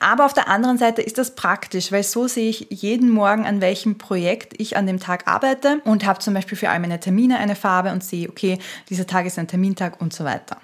Aber 0.00 0.26
auf 0.26 0.34
der 0.34 0.48
anderen 0.48 0.78
Seite 0.78 1.00
ist 1.00 1.16
das 1.16 1.36
praktisch, 1.36 1.92
weil 1.92 2.02
so 2.02 2.26
sehe 2.26 2.50
ich 2.50 2.66
jeden 2.70 3.08
Morgen, 3.08 3.46
an 3.46 3.60
welchem 3.60 3.98
Projekt 3.98 4.60
ich 4.60 4.76
an 4.76 4.86
dem 4.86 4.98
Tag 4.98 5.28
arbeite 5.28 5.80
und 5.84 6.04
habe 6.04 6.18
zum 6.18 6.34
Beispiel 6.34 6.58
für 6.58 6.70
all 6.70 6.80
meine 6.80 6.98
Termine 6.98 7.38
eine 7.38 7.54
Farbe 7.54 7.92
und 7.92 8.02
sehe, 8.02 8.28
okay, 8.28 8.58
dieser 8.90 9.06
Tag 9.06 9.26
ist 9.26 9.38
ein 9.38 9.48
Termintag 9.48 10.00
und 10.00 10.12
so 10.12 10.24
weiter. 10.24 10.56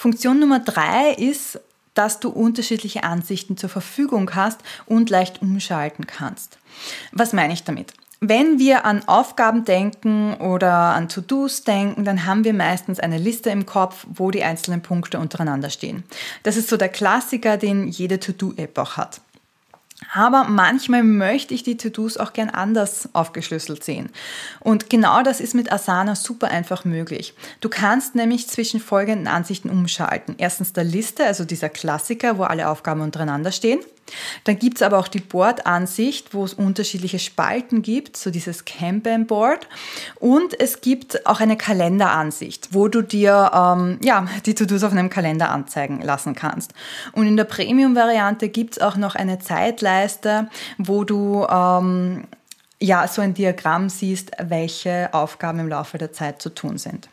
Funktion 0.00 0.38
Nummer 0.38 0.60
drei 0.60 1.12
ist, 1.12 1.60
dass 1.92 2.20
du 2.20 2.30
unterschiedliche 2.30 3.04
Ansichten 3.04 3.58
zur 3.58 3.68
Verfügung 3.68 4.34
hast 4.34 4.58
und 4.86 5.10
leicht 5.10 5.42
umschalten 5.42 6.06
kannst. 6.06 6.56
Was 7.12 7.34
meine 7.34 7.52
ich 7.52 7.64
damit? 7.64 7.92
Wenn 8.18 8.58
wir 8.58 8.86
an 8.86 9.06
Aufgaben 9.06 9.66
denken 9.66 10.32
oder 10.36 10.72
an 10.72 11.10
To-Dos 11.10 11.64
denken, 11.64 12.06
dann 12.06 12.24
haben 12.24 12.44
wir 12.44 12.54
meistens 12.54 12.98
eine 12.98 13.18
Liste 13.18 13.50
im 13.50 13.66
Kopf, 13.66 14.06
wo 14.08 14.30
die 14.30 14.42
einzelnen 14.42 14.80
Punkte 14.80 15.18
untereinander 15.18 15.68
stehen. 15.68 16.04
Das 16.44 16.56
ist 16.56 16.70
so 16.70 16.78
der 16.78 16.88
Klassiker, 16.88 17.58
den 17.58 17.86
jede 17.86 18.18
To-Do-App 18.18 18.78
auch 18.78 18.96
hat. 18.96 19.20
Aber 20.12 20.44
manchmal 20.44 21.02
möchte 21.02 21.54
ich 21.54 21.62
die 21.62 21.76
To-Dos 21.76 22.16
auch 22.16 22.32
gern 22.32 22.50
anders 22.50 23.08
aufgeschlüsselt 23.12 23.84
sehen. 23.84 24.10
Und 24.58 24.90
genau 24.90 25.22
das 25.22 25.40
ist 25.40 25.54
mit 25.54 25.70
Asana 25.72 26.16
super 26.16 26.48
einfach 26.48 26.84
möglich. 26.84 27.34
Du 27.60 27.68
kannst 27.68 28.14
nämlich 28.14 28.48
zwischen 28.48 28.80
folgenden 28.80 29.28
Ansichten 29.28 29.70
umschalten. 29.70 30.34
Erstens 30.38 30.72
der 30.72 30.84
Liste, 30.84 31.24
also 31.26 31.44
dieser 31.44 31.68
Klassiker, 31.68 32.38
wo 32.38 32.42
alle 32.42 32.68
Aufgaben 32.68 33.02
untereinander 33.02 33.52
stehen. 33.52 33.80
Dann 34.44 34.58
gibt 34.58 34.76
es 34.76 34.82
aber 34.82 34.98
auch 34.98 35.08
die 35.08 35.20
Board-Ansicht, 35.20 36.34
wo 36.34 36.44
es 36.44 36.54
unterschiedliche 36.54 37.18
Spalten 37.18 37.82
gibt, 37.82 38.16
so 38.16 38.30
dieses 38.30 38.64
Kanban-Board. 38.64 39.68
Und 40.16 40.58
es 40.58 40.80
gibt 40.80 41.26
auch 41.26 41.40
eine 41.40 41.56
Kalenderansicht, 41.56 42.72
wo 42.72 42.88
du 42.88 43.02
dir 43.02 43.50
ähm, 43.54 43.98
ja, 44.02 44.26
die 44.46 44.54
To-Dos 44.54 44.84
auf 44.84 44.92
einem 44.92 45.10
Kalender 45.10 45.50
anzeigen 45.50 46.00
lassen 46.02 46.34
kannst. 46.34 46.72
Und 47.12 47.26
in 47.26 47.36
der 47.36 47.44
Premium-Variante 47.44 48.48
gibt 48.48 48.76
es 48.76 48.82
auch 48.82 48.96
noch 48.96 49.14
eine 49.14 49.38
Zeitleiste, 49.38 50.48
wo 50.78 51.04
du 51.04 51.46
ähm, 51.50 52.24
ja, 52.80 53.06
so 53.06 53.20
ein 53.20 53.34
Diagramm 53.34 53.88
siehst, 53.88 54.32
welche 54.38 55.12
Aufgaben 55.12 55.60
im 55.60 55.68
Laufe 55.68 55.98
der 55.98 56.12
Zeit 56.12 56.40
zu 56.40 56.48
tun 56.50 56.78
sind. 56.78 57.08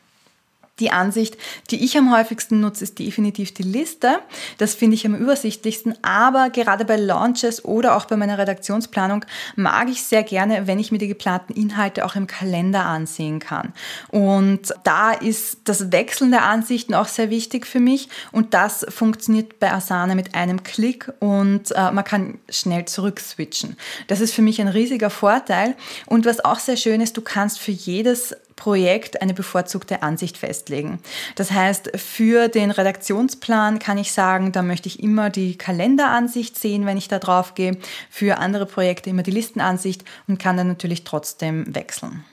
Die 0.80 0.92
Ansicht, 0.92 1.38
die 1.72 1.84
ich 1.84 1.98
am 1.98 2.16
häufigsten 2.16 2.60
nutze, 2.60 2.84
ist 2.84 3.00
definitiv 3.00 3.54
die 3.54 3.64
Liste. 3.64 4.20
Das 4.58 4.76
finde 4.76 4.96
ich 4.96 5.06
am 5.06 5.16
übersichtlichsten. 5.16 5.96
Aber 6.04 6.50
gerade 6.50 6.86
bei 6.86 6.98
Launches 6.98 7.66
oder 7.66 7.96
auch 7.96 8.06
bei 8.06 8.16
meiner 8.16 8.38
Redaktionsplanung 8.38 9.26
mag 9.56 9.90
ich 9.90 10.04
sehr 10.04 10.24
gerne, 10.24 10.68
wenn 10.68 10.80
ich 10.80 10.92
mir 10.92 11.00
die 11.00 11.08
geplanten 11.08 11.54
Inhalte 11.54 12.06
auch 12.06 12.16
im 12.16 12.28
Kalender 12.28 12.86
ansehen 12.86 13.40
kann. 13.40 13.74
Und 14.10 14.74
da 14.84 15.14
ist 15.14 15.60
das 15.64 15.92
Wechseln 15.92 16.32
der 16.32 16.44
Ansichten 16.44 16.94
auch 16.94 17.08
sehr 17.08 17.30
wichtig 17.30 17.66
für 17.66 17.80
mich. 17.80 18.10
Und 18.32 18.54
das 18.54 18.86
funktioniert 18.90 19.60
bei 19.60 19.72
Asana 19.72 20.16
mit 20.16 20.36
einem 20.36 20.64
Klick 20.64 21.12
und 21.20 21.72
äh, 21.72 21.92
man 21.92 22.04
kann 22.04 22.40
schnell 22.50 22.86
zurückswitchen. 22.86 23.78
Das 24.08 24.22
ist 24.22 24.34
für 24.34 24.42
mich 24.42 24.62
ein 24.62 24.68
riesiger 24.68 25.10
Vorteil. 25.10 25.76
Und 26.06 26.26
was 26.26 26.44
auch 26.44 26.60
sehr 26.60 26.78
schön 26.78 27.02
ist, 27.02 27.18
du 27.18 27.22
kannst 27.22 27.60
für 27.60 27.72
jedes 27.72 28.36
Projekt 28.58 29.22
eine 29.22 29.34
bevorzugte 29.34 30.04
Ansicht 30.04 30.38
festlegen. 30.38 31.00
Das 31.36 31.52
heißt, 31.52 31.92
für 31.96 32.50
den 32.50 32.72
Redaktionsplan 32.72 33.80
kann 33.80 33.98
ich 33.98 34.12
sagen, 34.12 34.52
da 34.52 34.62
möchte 34.62 34.90
ich 34.90 35.02
immer 35.02 35.30
die 35.30 35.58
Kalenderansicht 35.58 36.60
sehen, 36.60 36.86
wenn 36.86 36.98
ich 36.98 37.08
da 37.08 37.20
drauf 37.20 37.54
gehe. 37.54 37.78
Für 38.10 38.40
andere 38.40 38.66
Projekte 38.66 39.10
immer 39.10 39.24
die 39.24 39.32
Listenansicht 39.32 40.04
und 40.28 40.40
kann 40.40 40.58
dann 40.58 40.68
natürlich 40.68 41.06
trotzdem 41.06 41.74
wechseln. 41.74 42.26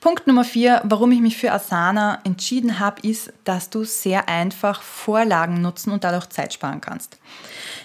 Punkt 0.00 0.26
Nummer 0.26 0.44
vier, 0.44 0.82
warum 0.84 1.10
ich 1.10 1.20
mich 1.20 1.36
für 1.36 1.50
Asana 1.50 2.20
entschieden 2.24 2.78
habe, 2.78 3.00
ist, 3.08 3.32
dass 3.44 3.70
du 3.70 3.84
sehr 3.84 4.28
einfach 4.28 4.82
Vorlagen 4.82 5.62
nutzen 5.62 5.90
und 5.90 6.04
dadurch 6.04 6.28
Zeit 6.28 6.52
sparen 6.52 6.80
kannst. 6.80 7.18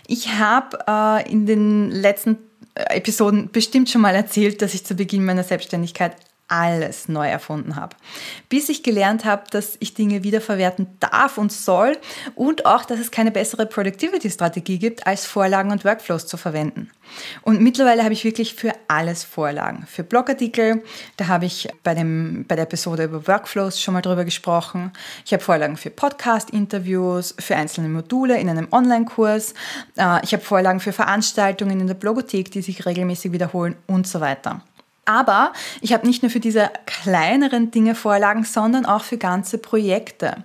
Ich 0.06 0.34
habe 0.34 0.78
äh, 0.88 1.32
in 1.32 1.46
den 1.46 1.90
letzten 1.90 2.38
Episoden 2.76 3.50
bestimmt 3.52 3.90
schon 3.90 4.02
mal 4.02 4.16
erzählt, 4.16 4.62
dass 4.62 4.74
ich 4.74 4.86
zu 4.86 4.96
Beginn 4.96 5.26
meiner 5.26 5.44
Selbstständigkeit 5.44 6.16
alles 6.50 7.08
neu 7.08 7.28
erfunden 7.28 7.76
habe. 7.76 7.96
Bis 8.50 8.70
ich 8.70 8.84
gelernt 8.84 9.24
habe, 9.24 9.44
dass 9.52 9.78
ich 9.80 9.94
Dinge 9.94 10.24
wiederverwerten 10.24 10.88
darf 11.00 11.38
und 11.38 11.52
soll 11.52 11.98
und 12.36 12.66
auch, 12.66 12.86
dass 12.86 13.00
es 13.00 13.12
keine 13.12 13.32
bessere 13.32 13.66
Productivity-Strategie 13.66 14.80
gibt, 14.80 15.08
als 15.08 15.26
Vorlagen 15.26 15.72
und 15.72 15.86
Workflows 15.86 16.28
zu 16.28 16.38
verwenden. 16.38 16.90
Und 17.42 17.62
mittlerweile 17.62 18.04
habe 18.04 18.14
ich 18.14 18.24
wirklich 18.24 18.54
für 18.54 18.74
alles 18.88 19.24
Vorlagen. 19.24 19.86
Für 19.88 20.04
Blogartikel, 20.04 20.84
da 21.18 21.28
habe 21.28 21.46
ich 21.46 21.70
bei, 21.84 21.96
dem, 21.96 22.46
bei 22.48 22.56
der 22.56 22.64
Episode 22.64 23.06
über 23.06 23.28
Workflows 23.28 23.82
schon 23.82 23.94
mal 23.94 24.02
drüber 24.02 24.26
gesprochen. 24.26 24.92
Ich 25.26 25.34
habe 25.34 25.44
Vorlagen 25.44 25.78
für 25.78 25.90
Podcast-Interviews, 25.90 27.36
für 27.40 27.56
einzelne 27.56 27.90
Module 27.90 28.40
in 28.40 28.50
einem 28.50 28.68
Online-Kurs. 28.72 29.54
Äh, 29.98 30.24
ich 30.24 30.34
habe 30.34 30.44
Vorlagen 30.44 30.80
für 30.80 30.94
Veranstaltungen 30.94 31.80
in 31.80 31.88
der 31.88 31.94
Blogothek, 31.96 32.52
die 32.52 32.62
sich 32.62 32.86
regelmäßig 32.86 33.32
wiederholen 33.32 33.76
und 33.88 34.08
so 34.08 34.22
weiter. 34.22 34.62
Aber 35.10 35.54
ich 35.82 35.92
habe 35.92 36.06
nicht 36.06 36.22
nur 36.22 36.30
für 36.30 36.40
diese 36.40 36.70
kleineren 36.86 37.72
Dinge 37.72 37.96
Vorlagen, 37.96 38.44
sondern 38.44 38.86
auch 38.86 39.02
für 39.02 39.18
ganze 39.18 39.58
Projekte. 39.58 40.44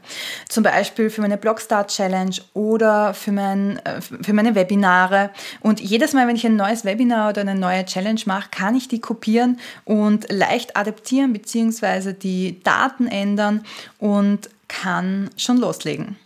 Zum 0.49 0.65
Beispiel 0.65 1.11
für 1.11 1.21
meine 1.21 1.37
Blogstart 1.37 1.91
Challenge 1.91 2.35
oder 2.55 3.13
für, 3.13 3.31
mein, 3.31 3.77
äh, 3.85 4.01
für 4.01 4.33
meine 4.33 4.55
Webinare. 4.55 5.29
Und 5.61 5.81
jedes 5.81 6.15
Mal, 6.15 6.27
wenn 6.27 6.37
ich 6.37 6.47
ein 6.47 6.57
neues 6.57 6.87
Webinar 6.87 7.29
oder 7.29 7.43
eine 7.43 7.55
neue 7.55 7.85
Challenge 7.85 8.23
mache, 8.25 8.49
kann 8.51 8.75
ich 8.75 8.89
die 8.89 9.03
kopieren 9.03 9.61
und 9.85 10.33
leicht 10.33 10.79
adaptieren 10.79 11.35
bzw. 11.35 12.15
die 12.15 12.63
Daten 12.63 13.07
ändern 13.07 13.67
und 13.99 14.49
kann 14.69 15.29
schon 15.37 15.59
loslegen. 15.59 16.17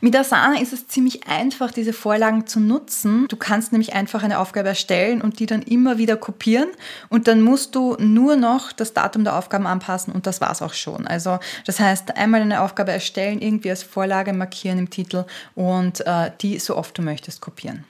Mit 0.00 0.14
Asana 0.14 0.60
ist 0.60 0.72
es 0.72 0.86
ziemlich 0.86 1.26
einfach, 1.26 1.72
diese 1.72 1.92
Vorlagen 1.92 2.46
zu 2.46 2.60
nutzen. 2.60 3.26
Du 3.26 3.36
kannst 3.36 3.72
nämlich 3.72 3.94
einfach 3.94 4.22
eine 4.22 4.38
Aufgabe 4.38 4.68
erstellen 4.68 5.20
und 5.20 5.40
die 5.40 5.46
dann 5.46 5.60
immer 5.62 5.98
wieder 5.98 6.16
kopieren 6.16 6.68
und 7.08 7.26
dann 7.26 7.42
musst 7.42 7.74
du 7.74 7.96
nur 7.98 8.36
noch 8.36 8.70
das 8.70 8.94
Datum 8.94 9.24
der 9.24 9.36
Aufgaben 9.36 9.66
anpassen 9.66 10.12
und 10.12 10.28
das 10.28 10.40
war's 10.40 10.62
auch 10.62 10.74
schon. 10.74 11.08
Also 11.08 11.40
das 11.66 11.80
heißt, 11.80 12.16
einmal 12.16 12.42
eine 12.42 12.60
Aufgabe 12.60 12.92
erstellen, 12.92 13.42
irgendwie 13.42 13.70
als 13.70 13.82
Vorlage 13.82 14.32
markieren 14.32 14.78
im 14.78 14.88
Titel 14.88 15.24
und 15.56 16.06
äh, 16.06 16.30
die 16.42 16.60
so 16.60 16.76
oft 16.76 16.96
du 16.96 17.02
möchtest 17.02 17.40
kopieren. 17.40 17.84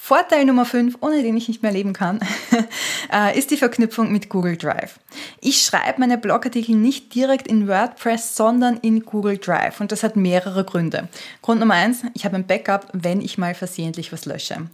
Vorteil 0.00 0.44
Nummer 0.44 0.64
5, 0.64 0.98
ohne 1.00 1.22
den 1.22 1.36
ich 1.36 1.48
nicht 1.48 1.62
mehr 1.62 1.72
leben 1.72 1.92
kann, 1.92 2.20
äh, 3.12 3.36
ist 3.36 3.50
die 3.50 3.56
Verknüpfung 3.56 4.12
mit 4.12 4.30
Google 4.30 4.56
Drive. 4.56 5.00
Ich 5.40 5.60
schreibe 5.60 5.98
meine 5.98 6.16
Blogartikel 6.16 6.76
nicht 6.76 7.14
direkt 7.14 7.48
in 7.48 7.66
WordPress, 7.66 8.36
sondern 8.36 8.76
in 8.78 9.04
Google 9.04 9.38
Drive 9.38 9.80
und 9.80 9.90
das 9.90 10.04
hat 10.04 10.16
mehrere 10.16 10.64
Gründe. 10.64 11.08
Grund 11.42 11.60
Nummer 11.60 11.74
1, 11.74 12.04
ich 12.14 12.24
habe 12.24 12.36
ein 12.36 12.46
Backup, 12.46 12.88
wenn 12.92 13.20
ich 13.20 13.38
mal 13.38 13.54
versehentlich 13.54 14.12
was 14.12 14.24
lösche. 14.24 14.68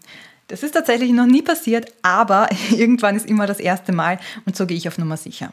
Das 0.49 0.63
ist 0.63 0.73
tatsächlich 0.73 1.11
noch 1.11 1.27
nie 1.27 1.43
passiert, 1.43 1.91
aber 2.03 2.49
irgendwann 2.71 3.17
ist 3.17 3.27
immer 3.27 3.47
das 3.47 3.61
erste 3.61 3.93
Mal 3.93 4.21
und 4.45 4.55
so 4.55 4.67
gehe 4.67 4.77
ich 4.77 4.87
auf 4.87 4.99
Nummer 4.99 5.17
sicher. 5.17 5.51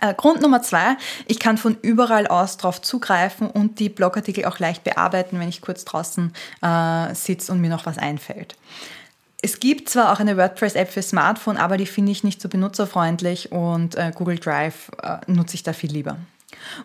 Äh, 0.00 0.14
Grund 0.14 0.42
Nummer 0.42 0.62
zwei, 0.62 0.96
ich 1.26 1.38
kann 1.38 1.56
von 1.56 1.76
überall 1.80 2.26
aus 2.26 2.56
drauf 2.58 2.82
zugreifen 2.82 3.50
und 3.50 3.78
die 3.78 3.88
Blogartikel 3.88 4.44
auch 4.44 4.58
leicht 4.58 4.84
bearbeiten, 4.84 5.40
wenn 5.40 5.48
ich 5.48 5.62
kurz 5.62 5.84
draußen 5.84 6.32
äh, 6.62 7.14
sitze 7.14 7.52
und 7.52 7.60
mir 7.60 7.70
noch 7.70 7.86
was 7.86 7.98
einfällt. 7.98 8.56
Es 9.42 9.60
gibt 9.60 9.88
zwar 9.88 10.12
auch 10.12 10.20
eine 10.20 10.36
WordPress-App 10.36 10.90
für 10.90 11.02
Smartphone, 11.02 11.56
aber 11.56 11.76
die 11.76 11.86
finde 11.86 12.12
ich 12.12 12.24
nicht 12.24 12.40
so 12.42 12.48
benutzerfreundlich 12.48 13.52
und 13.52 13.94
äh, 13.94 14.12
Google 14.14 14.38
Drive 14.38 14.90
äh, 15.02 15.18
nutze 15.30 15.54
ich 15.54 15.62
da 15.62 15.72
viel 15.72 15.92
lieber. 15.92 16.18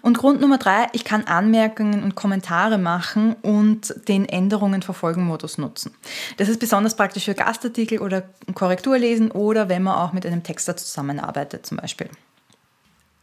Und 0.02 0.18
Grund 0.18 0.42
Nummer 0.42 0.58
drei, 0.58 0.88
ich 0.92 1.04
kann 1.04 1.26
Anmerkungen 1.26 2.04
und 2.04 2.16
Kommentare 2.16 2.78
machen 2.78 3.36
und 3.42 3.96
den 4.08 4.28
Änderungen 4.28 4.82
verfolgen 4.82 5.24
Modus 5.24 5.58
nutzen. 5.58 5.94
Das 6.38 6.50
ist 6.50 6.60
besonders 6.60 6.96
praktisch 6.96 7.26
für 7.26 7.36
Gastartikel 7.36 8.00
oder 8.00 8.24
Korrektur 8.54 8.98
lesen 8.98 9.32
oder 9.32 9.70
wenn 9.70 9.84
man 9.84 9.96
auch 9.96 10.14
mit 10.14 10.26
einem 10.26 10.44
Texter 10.44 10.76
zusammenarbeitet 10.78 11.66
zum 11.66 11.78
Beispiel 11.78 12.10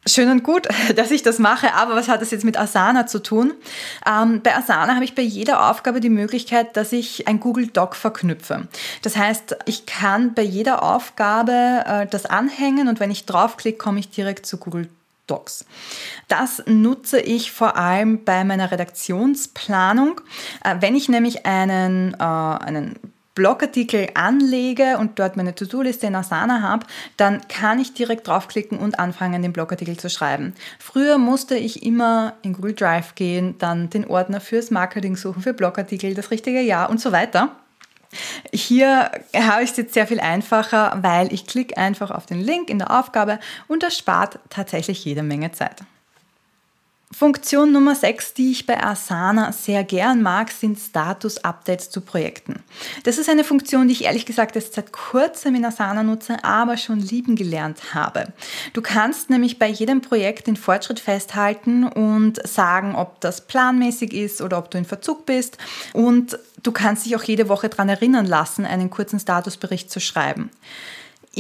schön 0.09 0.31
und 0.31 0.43
gut, 0.43 0.69
dass 0.97 1.11
ich 1.11 1.23
das 1.23 1.39
mache, 1.39 1.75
aber 1.75 1.95
was 1.95 2.09
hat 2.09 2.21
das 2.21 2.31
jetzt 2.31 2.45
mit 2.45 2.59
Asana 2.59 3.07
zu 3.07 3.23
tun? 3.23 3.55
Ähm, 4.07 4.41
bei 4.43 4.57
Asana 4.57 4.95
habe 4.95 5.05
ich 5.05 5.15
bei 5.15 5.23
jeder 5.23 5.71
Aufgabe 5.71 6.01
die 6.01 6.11
Möglichkeit, 6.11 6.77
dass 6.77 6.93
ich 6.93 7.29
ein 7.29 7.41
Google 7.41 7.69
Doc 7.69 7.97
verknüpfe. 7.97 8.69
Das 9.03 9.17
heißt, 9.17 9.57
ich 9.67 9.87
kann 9.87 10.35
bei 10.35 10.43
jeder 10.43 10.83
Aufgabe 10.83 11.85
äh, 11.87 12.07
das 12.07 12.27
anhängen 12.27 12.89
und 12.89 13.01
wenn 13.01 13.11
ich 13.11 13.27
draufklicke, 13.27 13.79
komme 13.79 14.01
ich 14.01 14.11
direkt 14.11 14.47
zu 14.47 14.59
Google 14.59 14.89
Docs. 15.27 15.65
Das 16.27 16.63
nutze 16.67 17.21
ich 17.21 17.53
vor 17.53 17.77
allem 17.77 18.25
bei 18.25 18.45
meiner 18.45 18.71
Redaktionsplanung. 18.71 20.21
Äh, 20.65 20.77
wenn 20.81 20.97
ich 20.97 21.09
nämlich 21.09 21.47
einen, 21.47 22.15
äh, 22.15 22.23
einen 22.23 22.97
Blogartikel 23.39 24.09
anlege 24.15 24.99
und 24.99 25.21
dort 25.21 25.37
meine 25.37 25.55
To-Do-Liste 25.55 26.09
in 26.09 26.17
Asana 26.17 26.61
habe, 26.61 26.85
dann 27.17 27.47
kann 27.47 27.79
ich 27.79 27.95
direkt 27.95 28.27
draufklicken 28.27 28.77
und 28.81 28.99
anfangen, 28.99 29.43
den 29.43 29.53
Blogartikel 29.53 29.97
zu 29.97 30.11
schreiben. 30.11 30.55
Früher 30.81 31.19
musste 31.19 31.57
ich 31.57 31.85
immer 31.85 32.33
in 32.43 32.55
Google 32.55 32.75
Drive 32.75 33.15
gehen, 33.15 33.55
dann 33.59 33.91
den 33.91 34.09
Ordner 34.09 34.41
fürs 34.41 34.73
Marketing 34.73 35.15
suchen, 35.15 35.41
für 35.41 35.55
Blogartikel, 35.55 36.15
das 36.15 36.33
richtige 36.33 36.61
Jahr 36.61 36.91
und 36.91 37.01
so 37.01 37.13
weiter. 37.13 37.53
Hier 38.53 39.09
habe 39.37 39.63
ich 39.63 39.71
es 39.71 39.77
jetzt 39.77 39.95
sehr 39.95 40.09
viel 40.09 40.19
einfacher, 40.19 40.99
weil 41.03 41.33
ich 41.33 41.47
klicke 41.47 41.77
einfach 41.77 42.11
auf 42.11 42.27
den 42.27 42.41
Link 42.41 42.69
in 42.69 42.81
der 42.81 42.99
Aufgabe 42.99 43.39
und 43.69 43.85
das 43.85 43.97
spart 43.97 44.41
tatsächlich 44.51 45.05
jede 45.05 45.23
Menge 45.23 45.53
Zeit. 45.53 45.77
Funktion 47.11 47.73
Nummer 47.73 47.95
6, 47.95 48.35
die 48.35 48.51
ich 48.51 48.67
bei 48.67 48.83
Asana 48.83 49.51
sehr 49.53 49.83
gern 49.83 50.21
mag, 50.21 50.51
sind 50.51 50.79
Status-Updates 50.79 51.89
zu 51.89 52.03
Projekten. 52.03 52.63
Das 53.05 53.17
ist 53.17 53.31
eine 53.31 53.45
Funktion, 53.45 53.89
die 53.89 53.95
ich 53.95 54.05
ehrlich 54.05 54.27
gesagt 54.27 54.57
erst 54.57 54.75
seit 54.75 54.93
kurzem 54.93 55.55
in 55.55 55.65
Asana 55.65 56.03
nutze, 56.03 56.45
aber 56.45 56.77
schon 56.77 57.01
lieben 57.01 57.35
gelernt 57.35 57.95
habe. 57.95 58.27
Du 58.75 58.83
kannst 58.83 59.31
nämlich 59.31 59.59
bei 59.59 59.69
jedem 59.69 60.03
Projekt 60.03 60.49
den 60.49 60.57
Fortschritt 60.57 61.01
festhalten 61.01 61.85
und 61.85 62.47
sagen, 62.47 62.95
ob 62.95 63.21
das 63.23 63.47
planmäßig 63.47 64.13
ist 64.13 64.43
oder 64.43 64.59
ob 64.59 64.71
du 64.71 64.77
in 64.77 64.85
Verzug 64.85 65.25
bist. 65.25 65.57
Und 65.95 66.39
du 66.63 66.73
kannst 66.73 67.07
dich 67.07 67.17
auch 67.17 67.23
jede 67.23 67.49
Woche 67.49 67.71
daran 67.71 67.89
erinnern 67.89 68.27
lassen, 68.27 68.67
einen 68.67 68.91
kurzen 68.91 69.19
Statusbericht 69.19 69.91
zu 69.91 69.99
schreiben. 69.99 70.51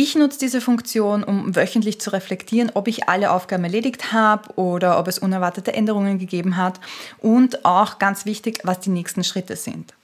Ich 0.00 0.14
nutze 0.14 0.38
diese 0.38 0.60
Funktion, 0.60 1.24
um 1.24 1.56
wöchentlich 1.56 2.00
zu 2.00 2.12
reflektieren, 2.12 2.70
ob 2.74 2.86
ich 2.86 3.08
alle 3.08 3.32
Aufgaben 3.32 3.64
erledigt 3.64 4.12
habe 4.12 4.54
oder 4.54 4.96
ob 5.00 5.08
es 5.08 5.18
unerwartete 5.18 5.74
Änderungen 5.74 6.20
gegeben 6.20 6.56
hat 6.56 6.78
und 7.18 7.64
auch 7.64 7.98
ganz 7.98 8.24
wichtig, 8.24 8.60
was 8.62 8.78
die 8.78 8.90
nächsten 8.90 9.24
Schritte 9.24 9.56
sind. 9.56 9.94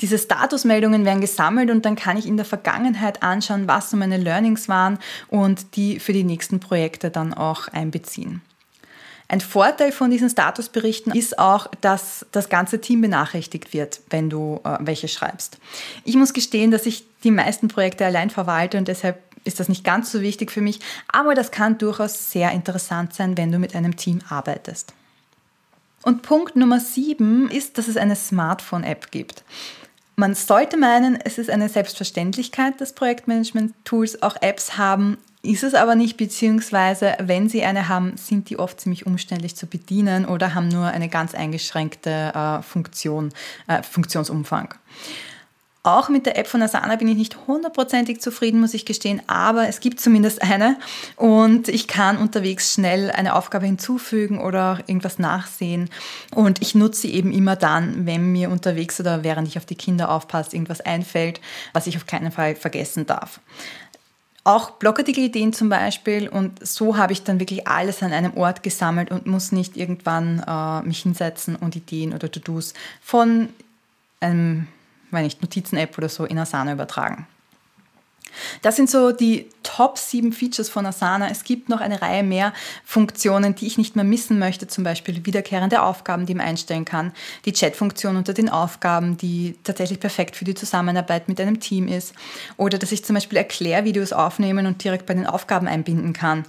Diese 0.00 0.18
Statusmeldungen 0.18 1.04
werden 1.04 1.20
gesammelt 1.20 1.70
und 1.70 1.84
dann 1.84 1.94
kann 1.94 2.16
ich 2.16 2.26
in 2.26 2.36
der 2.36 2.44
Vergangenheit 2.44 3.22
anschauen, 3.22 3.68
was 3.68 3.88
so 3.88 3.96
meine 3.96 4.16
Learnings 4.16 4.68
waren 4.68 4.98
und 5.28 5.76
die 5.76 6.00
für 6.00 6.12
die 6.12 6.24
nächsten 6.24 6.58
Projekte 6.58 7.12
dann 7.12 7.34
auch 7.34 7.68
einbeziehen. 7.68 8.42
Ein 9.28 9.40
Vorteil 9.40 9.90
von 9.90 10.10
diesen 10.10 10.28
Statusberichten 10.28 11.12
ist 11.14 11.38
auch, 11.38 11.66
dass 11.80 12.26
das 12.32 12.48
ganze 12.48 12.80
Team 12.80 13.00
benachrichtigt 13.00 13.72
wird, 13.72 14.00
wenn 14.10 14.28
du 14.28 14.60
äh, 14.64 14.76
welche 14.80 15.08
schreibst. 15.08 15.58
Ich 16.04 16.16
muss 16.16 16.34
gestehen, 16.34 16.70
dass 16.70 16.84
ich 16.86 17.04
die 17.24 17.30
meisten 17.30 17.68
Projekte 17.68 18.04
allein 18.04 18.28
verwalte 18.28 18.76
und 18.76 18.86
deshalb 18.86 19.18
ist 19.44 19.60
das 19.60 19.68
nicht 19.68 19.84
ganz 19.84 20.10
so 20.10 20.20
wichtig 20.20 20.50
für 20.50 20.60
mich, 20.60 20.80
aber 21.08 21.34
das 21.34 21.50
kann 21.50 21.78
durchaus 21.78 22.30
sehr 22.30 22.50
interessant 22.52 23.14
sein, 23.14 23.36
wenn 23.36 23.52
du 23.52 23.58
mit 23.58 23.74
einem 23.74 23.96
Team 23.96 24.20
arbeitest. 24.28 24.92
Und 26.02 26.22
Punkt 26.22 26.54
Nummer 26.54 26.80
sieben 26.80 27.50
ist, 27.50 27.78
dass 27.78 27.88
es 27.88 27.96
eine 27.96 28.16
Smartphone-App 28.16 29.10
gibt. 29.10 29.42
Man 30.16 30.34
sollte 30.34 30.76
meinen, 30.76 31.18
es 31.20 31.38
ist 31.38 31.50
eine 31.50 31.68
Selbstverständlichkeit, 31.68 32.80
dass 32.80 32.92
Projektmanagement-Tools 32.92 34.22
auch 34.22 34.36
Apps 34.40 34.76
haben, 34.76 35.18
ist 35.44 35.62
es 35.62 35.74
aber 35.74 35.94
nicht, 35.94 36.16
beziehungsweise 36.16 37.14
wenn 37.20 37.48
Sie 37.48 37.62
eine 37.62 37.88
haben, 37.88 38.16
sind 38.16 38.50
die 38.50 38.58
oft 38.58 38.80
ziemlich 38.80 39.06
umständlich 39.06 39.56
zu 39.56 39.66
bedienen 39.66 40.26
oder 40.26 40.54
haben 40.54 40.68
nur 40.68 40.86
eine 40.86 41.08
ganz 41.08 41.34
eingeschränkte 41.34 42.32
äh, 42.34 42.62
Funktion, 42.62 43.32
äh, 43.66 43.82
Funktionsumfang. 43.82 44.74
Auch 45.86 46.08
mit 46.08 46.24
der 46.24 46.38
App 46.38 46.46
von 46.46 46.62
Asana 46.62 46.96
bin 46.96 47.08
ich 47.08 47.16
nicht 47.18 47.46
hundertprozentig 47.46 48.18
zufrieden, 48.18 48.58
muss 48.58 48.72
ich 48.72 48.86
gestehen, 48.86 49.20
aber 49.26 49.68
es 49.68 49.80
gibt 49.80 50.00
zumindest 50.00 50.40
eine 50.40 50.78
und 51.16 51.68
ich 51.68 51.86
kann 51.86 52.16
unterwegs 52.16 52.72
schnell 52.72 53.10
eine 53.10 53.34
Aufgabe 53.34 53.66
hinzufügen 53.66 54.38
oder 54.38 54.78
irgendwas 54.86 55.18
nachsehen 55.18 55.90
und 56.34 56.62
ich 56.62 56.74
nutze 56.74 57.02
sie 57.02 57.12
eben 57.12 57.32
immer 57.32 57.54
dann, 57.54 58.06
wenn 58.06 58.32
mir 58.32 58.50
unterwegs 58.50 58.98
oder 58.98 59.24
während 59.24 59.46
ich 59.46 59.58
auf 59.58 59.66
die 59.66 59.74
Kinder 59.74 60.10
aufpasse, 60.10 60.56
irgendwas 60.56 60.80
einfällt, 60.80 61.42
was 61.74 61.86
ich 61.86 61.98
auf 61.98 62.06
keinen 62.06 62.32
Fall 62.32 62.56
vergessen 62.56 63.04
darf. 63.04 63.40
Auch 64.46 64.72
Blogartikel-Ideen 64.72 65.54
zum 65.54 65.70
Beispiel 65.70 66.28
und 66.28 66.66
so 66.66 66.98
habe 66.98 67.14
ich 67.14 67.24
dann 67.24 67.40
wirklich 67.40 67.66
alles 67.66 68.02
an 68.02 68.12
einem 68.12 68.36
Ort 68.36 68.62
gesammelt 68.62 69.10
und 69.10 69.26
muss 69.26 69.52
nicht 69.52 69.76
irgendwann 69.76 70.44
äh, 70.46 70.86
mich 70.86 71.00
hinsetzen 71.00 71.56
und 71.56 71.74
Ideen 71.76 72.12
oder 72.12 72.30
To-Dos 72.30 72.74
von 73.00 73.48
einem 74.20 74.68
wenn 75.14 75.24
nicht 75.24 75.40
Notizen-App 75.40 75.96
oder 75.96 76.08
so 76.08 76.24
in 76.24 76.38
Asana 76.38 76.72
übertragen. 76.72 77.26
Das 78.62 78.76
sind 78.76 78.90
so 78.90 79.12
die 79.12 79.48
Top 79.74 79.98
7 79.98 80.32
Features 80.32 80.68
von 80.68 80.86
Asana. 80.86 81.28
Es 81.32 81.42
gibt 81.42 81.68
noch 81.68 81.80
eine 81.80 82.00
Reihe 82.00 82.22
mehr 82.22 82.52
Funktionen, 82.84 83.56
die 83.56 83.66
ich 83.66 83.76
nicht 83.76 83.96
mehr 83.96 84.04
missen 84.04 84.38
möchte, 84.38 84.68
zum 84.68 84.84
Beispiel 84.84 85.26
wiederkehrende 85.26 85.82
Aufgaben, 85.82 86.26
die 86.26 86.34
man 86.36 86.46
einstellen 86.46 86.84
kann, 86.84 87.12
die 87.44 87.52
Chat-Funktion 87.52 88.16
unter 88.16 88.34
den 88.34 88.48
Aufgaben, 88.48 89.16
die 89.16 89.56
tatsächlich 89.64 89.98
perfekt 89.98 90.36
für 90.36 90.44
die 90.44 90.54
Zusammenarbeit 90.54 91.26
mit 91.26 91.40
einem 91.40 91.58
Team 91.58 91.88
ist, 91.88 92.14
oder 92.56 92.78
dass 92.78 92.92
ich 92.92 93.04
zum 93.04 93.14
Beispiel 93.14 93.36
Erklärvideos 93.36 94.12
aufnehmen 94.12 94.66
und 94.66 94.84
direkt 94.84 95.06
bei 95.06 95.14
den 95.14 95.26
Aufgaben 95.26 95.66
einbinden 95.66 96.12
kann. 96.12 96.44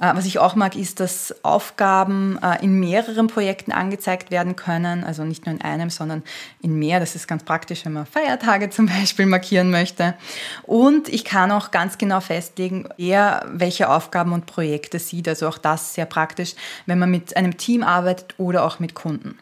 Äh, 0.00 0.14
was 0.14 0.26
ich 0.26 0.38
auch 0.38 0.54
mag, 0.54 0.76
ist, 0.76 1.00
dass 1.00 1.34
Aufgaben 1.42 2.38
äh, 2.40 2.62
in 2.62 2.78
mehreren 2.78 3.26
Projekten 3.26 3.72
angezeigt 3.72 4.30
werden 4.30 4.54
können, 4.54 5.02
also 5.02 5.24
nicht 5.24 5.46
nur 5.46 5.54
in 5.56 5.62
einem, 5.62 5.90
sondern 5.90 6.22
in 6.62 6.78
mehr. 6.78 7.00
Das 7.00 7.16
ist 7.16 7.26
ganz 7.26 7.42
praktisch, 7.42 7.84
wenn 7.84 7.94
man 7.94 8.06
Feiertage 8.06 8.70
zum 8.70 8.86
Beispiel 8.86 9.26
markieren 9.26 9.70
möchte. 9.70 10.14
Und 10.62 11.08
ich 11.08 11.24
kann 11.24 11.50
auch 11.50 11.72
ganz 11.72 11.98
genau 11.98 12.20
festlegen, 12.20 12.67
wer 12.96 13.46
welche 13.52 13.88
Aufgaben 13.90 14.32
und 14.32 14.46
Projekte 14.46 14.98
sieht. 14.98 15.28
Also 15.28 15.48
auch 15.48 15.58
das 15.58 15.94
sehr 15.94 16.06
praktisch, 16.06 16.54
wenn 16.86 16.98
man 16.98 17.10
mit 17.10 17.36
einem 17.36 17.56
Team 17.56 17.82
arbeitet 17.82 18.34
oder 18.38 18.64
auch 18.64 18.78
mit 18.78 18.94
Kunden. 18.94 19.38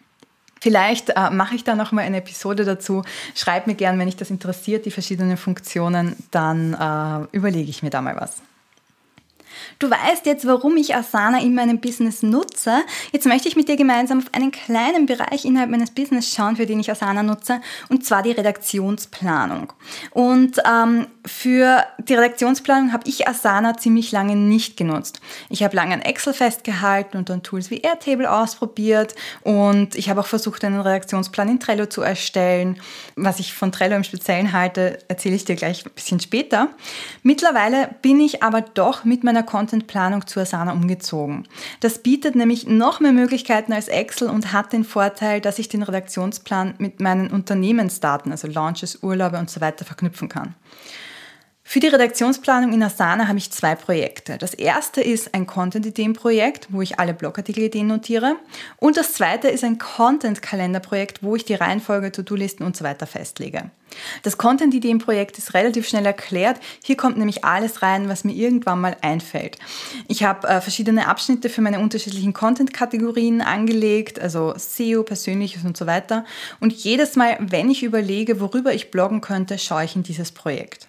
Vielleicht 0.60 1.10
äh, 1.10 1.30
mache 1.30 1.54
ich 1.54 1.64
da 1.64 1.74
noch 1.74 1.92
mal 1.92 2.02
eine 2.02 2.18
Episode 2.18 2.64
dazu. 2.64 3.02
Schreib 3.34 3.66
mir 3.66 3.74
gern, 3.74 3.98
wenn 3.98 4.06
dich 4.06 4.16
das 4.16 4.30
interessiert, 4.30 4.86
die 4.86 4.90
verschiedenen 4.90 5.36
Funktionen, 5.36 6.16
dann 6.30 6.74
äh, 6.74 7.36
überlege 7.36 7.70
ich 7.70 7.82
mir 7.82 7.90
da 7.90 8.00
mal 8.00 8.16
was. 8.16 8.42
Du 9.78 9.90
weißt 9.90 10.26
jetzt, 10.26 10.46
warum 10.46 10.76
ich 10.76 10.94
Asana 10.94 11.40
in 11.40 11.54
meinem 11.54 11.80
Business 11.80 12.22
nutze. 12.22 12.78
Jetzt 13.12 13.26
möchte 13.26 13.48
ich 13.48 13.56
mit 13.56 13.68
dir 13.68 13.76
gemeinsam 13.76 14.18
auf 14.18 14.32
einen 14.32 14.50
kleinen 14.50 15.06
Bereich 15.06 15.44
innerhalb 15.44 15.70
meines 15.70 15.90
Business 15.90 16.32
schauen, 16.32 16.56
für 16.56 16.66
den 16.66 16.80
ich 16.80 16.90
Asana 16.90 17.22
nutze, 17.22 17.60
und 17.88 18.04
zwar 18.04 18.22
die 18.22 18.32
Redaktionsplanung. 18.32 19.72
Und 20.10 20.60
ähm, 20.66 21.06
für 21.24 21.84
die 21.98 22.14
Redaktionsplanung 22.14 22.92
habe 22.92 23.08
ich 23.08 23.28
Asana 23.28 23.76
ziemlich 23.76 24.12
lange 24.12 24.36
nicht 24.36 24.76
genutzt. 24.76 25.20
Ich 25.48 25.62
habe 25.62 25.76
lange 25.76 25.94
an 25.94 26.02
Excel 26.02 26.32
festgehalten 26.32 27.16
und 27.16 27.28
dann 27.28 27.42
Tools 27.42 27.70
wie 27.70 27.80
Airtable 27.80 28.30
ausprobiert 28.30 29.14
und 29.42 29.94
ich 29.94 30.08
habe 30.08 30.20
auch 30.20 30.26
versucht, 30.26 30.64
einen 30.64 30.80
Redaktionsplan 30.80 31.48
in 31.48 31.60
Trello 31.60 31.86
zu 31.86 32.02
erstellen. 32.02 32.80
Was 33.16 33.40
ich 33.40 33.54
von 33.54 33.72
Trello 33.72 33.96
im 33.96 34.04
Speziellen 34.04 34.52
halte, 34.52 34.98
erzähle 35.08 35.36
ich 35.36 35.44
dir 35.44 35.56
gleich 35.56 35.84
ein 35.84 35.92
bisschen 35.92 36.20
später. 36.20 36.68
Mittlerweile 37.22 37.94
bin 38.02 38.20
ich 38.20 38.42
aber 38.42 38.60
doch 38.60 39.04
mit 39.04 39.24
meiner 39.24 39.42
Contentplanung 39.46 40.26
zu 40.26 40.40
Asana 40.40 40.72
umgezogen. 40.72 41.48
Das 41.80 41.98
bietet 42.02 42.34
nämlich 42.34 42.66
noch 42.66 43.00
mehr 43.00 43.12
Möglichkeiten 43.12 43.72
als 43.72 43.88
Excel 43.88 44.28
und 44.28 44.52
hat 44.52 44.72
den 44.72 44.84
Vorteil, 44.84 45.40
dass 45.40 45.58
ich 45.58 45.68
den 45.68 45.82
Redaktionsplan 45.82 46.74
mit 46.78 47.00
meinen 47.00 47.30
Unternehmensdaten, 47.30 48.32
also 48.32 48.48
Launches, 48.48 49.02
Urlaube 49.02 49.38
und 49.38 49.48
so 49.48 49.60
weiter 49.60 49.84
verknüpfen 49.84 50.28
kann. 50.28 50.54
Für 51.68 51.80
die 51.80 51.88
Redaktionsplanung 51.88 52.72
in 52.72 52.82
Asana 52.84 53.26
habe 53.26 53.38
ich 53.38 53.50
zwei 53.50 53.74
Projekte. 53.74 54.38
Das 54.38 54.54
erste 54.54 55.00
ist 55.00 55.34
ein 55.34 55.48
Content-Ideen-Projekt, 55.48 56.68
wo 56.70 56.80
ich 56.80 57.00
alle 57.00 57.12
Blogartikel-Ideen 57.12 57.88
notiere. 57.88 58.36
Und 58.76 58.96
das 58.96 59.14
zweite 59.14 59.48
ist 59.48 59.64
ein 59.64 59.76
Content-Kalender-Projekt, 59.76 61.24
wo 61.24 61.34
ich 61.34 61.44
die 61.44 61.54
Reihenfolge, 61.54 62.12
To-Do-Listen 62.12 62.62
und 62.62 62.76
so 62.76 62.84
weiter 62.84 63.08
festlege. 63.08 63.72
Das 64.22 64.38
Content-Ideen-Projekt 64.38 65.38
ist 65.38 65.54
relativ 65.54 65.88
schnell 65.88 66.06
erklärt. 66.06 66.60
Hier 66.84 66.96
kommt 66.96 67.18
nämlich 67.18 67.44
alles 67.44 67.82
rein, 67.82 68.08
was 68.08 68.22
mir 68.22 68.34
irgendwann 68.34 68.80
mal 68.80 68.96
einfällt. 69.00 69.58
Ich 70.06 70.22
habe 70.22 70.46
äh, 70.46 70.60
verschiedene 70.60 71.08
Abschnitte 71.08 71.48
für 71.48 71.62
meine 71.62 71.80
unterschiedlichen 71.80 72.32
Content-Kategorien 72.32 73.42
angelegt, 73.42 74.20
also 74.20 74.54
SEO, 74.56 75.02
Persönliches 75.02 75.64
und 75.64 75.76
so 75.76 75.86
weiter. 75.88 76.24
Und 76.60 76.72
jedes 76.72 77.16
Mal, 77.16 77.36
wenn 77.40 77.68
ich 77.70 77.82
überlege, 77.82 78.40
worüber 78.40 78.72
ich 78.72 78.92
bloggen 78.92 79.20
könnte, 79.20 79.58
schaue 79.58 79.84
ich 79.84 79.96
in 79.96 80.04
dieses 80.04 80.30
Projekt. 80.30 80.88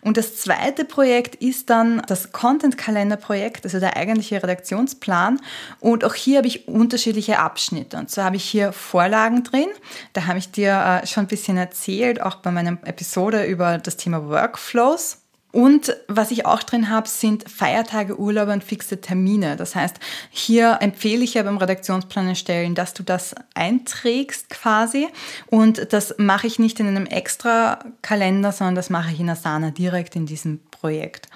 Und 0.00 0.16
das 0.16 0.36
zweite 0.36 0.84
Projekt 0.84 1.36
ist 1.36 1.70
dann 1.70 2.02
das 2.06 2.32
Content-Kalender-Projekt, 2.32 3.64
also 3.64 3.80
der 3.80 3.96
eigentliche 3.96 4.42
Redaktionsplan. 4.42 5.40
Und 5.80 6.04
auch 6.04 6.14
hier 6.14 6.38
habe 6.38 6.48
ich 6.48 6.68
unterschiedliche 6.68 7.38
Abschnitte. 7.38 7.96
Und 7.96 8.10
zwar 8.10 8.26
habe 8.26 8.36
ich 8.36 8.44
hier 8.44 8.72
Vorlagen 8.72 9.44
drin. 9.44 9.68
Da 10.12 10.26
habe 10.26 10.38
ich 10.38 10.50
dir 10.50 11.00
äh, 11.02 11.06
schon 11.06 11.24
ein 11.24 11.28
bisschen 11.28 11.56
erzählt, 11.56 12.20
auch 12.20 12.36
bei 12.36 12.50
meiner 12.50 12.78
Episode 12.84 13.44
über 13.44 13.78
das 13.78 13.96
Thema 13.96 14.28
Workflows. 14.28 15.21
Und 15.52 15.94
was 16.08 16.30
ich 16.30 16.46
auch 16.46 16.62
drin 16.62 16.88
habe, 16.88 17.06
sind 17.06 17.48
Feiertage, 17.48 18.18
Urlaube 18.18 18.52
und 18.52 18.64
fixe 18.64 19.00
Termine. 19.02 19.56
Das 19.56 19.76
heißt, 19.76 19.96
hier 20.30 20.78
empfehle 20.80 21.22
ich 21.22 21.34
ja 21.34 21.42
beim 21.42 21.58
Redaktionsplan 21.58 22.28
erstellen, 22.28 22.74
dass 22.74 22.94
du 22.94 23.02
das 23.02 23.34
einträgst 23.54 24.48
quasi. 24.48 25.08
Und 25.46 25.92
das 25.92 26.14
mache 26.16 26.46
ich 26.46 26.58
nicht 26.58 26.80
in 26.80 26.88
einem 26.88 27.04
extra 27.04 27.80
Kalender, 28.00 28.50
sondern 28.50 28.74
das 28.74 28.88
mache 28.88 29.12
ich 29.12 29.20
in 29.20 29.28
Asana 29.28 29.70
direkt 29.70 30.16
in 30.16 30.24
diesem 30.24 30.60
Projekt. 30.70 31.28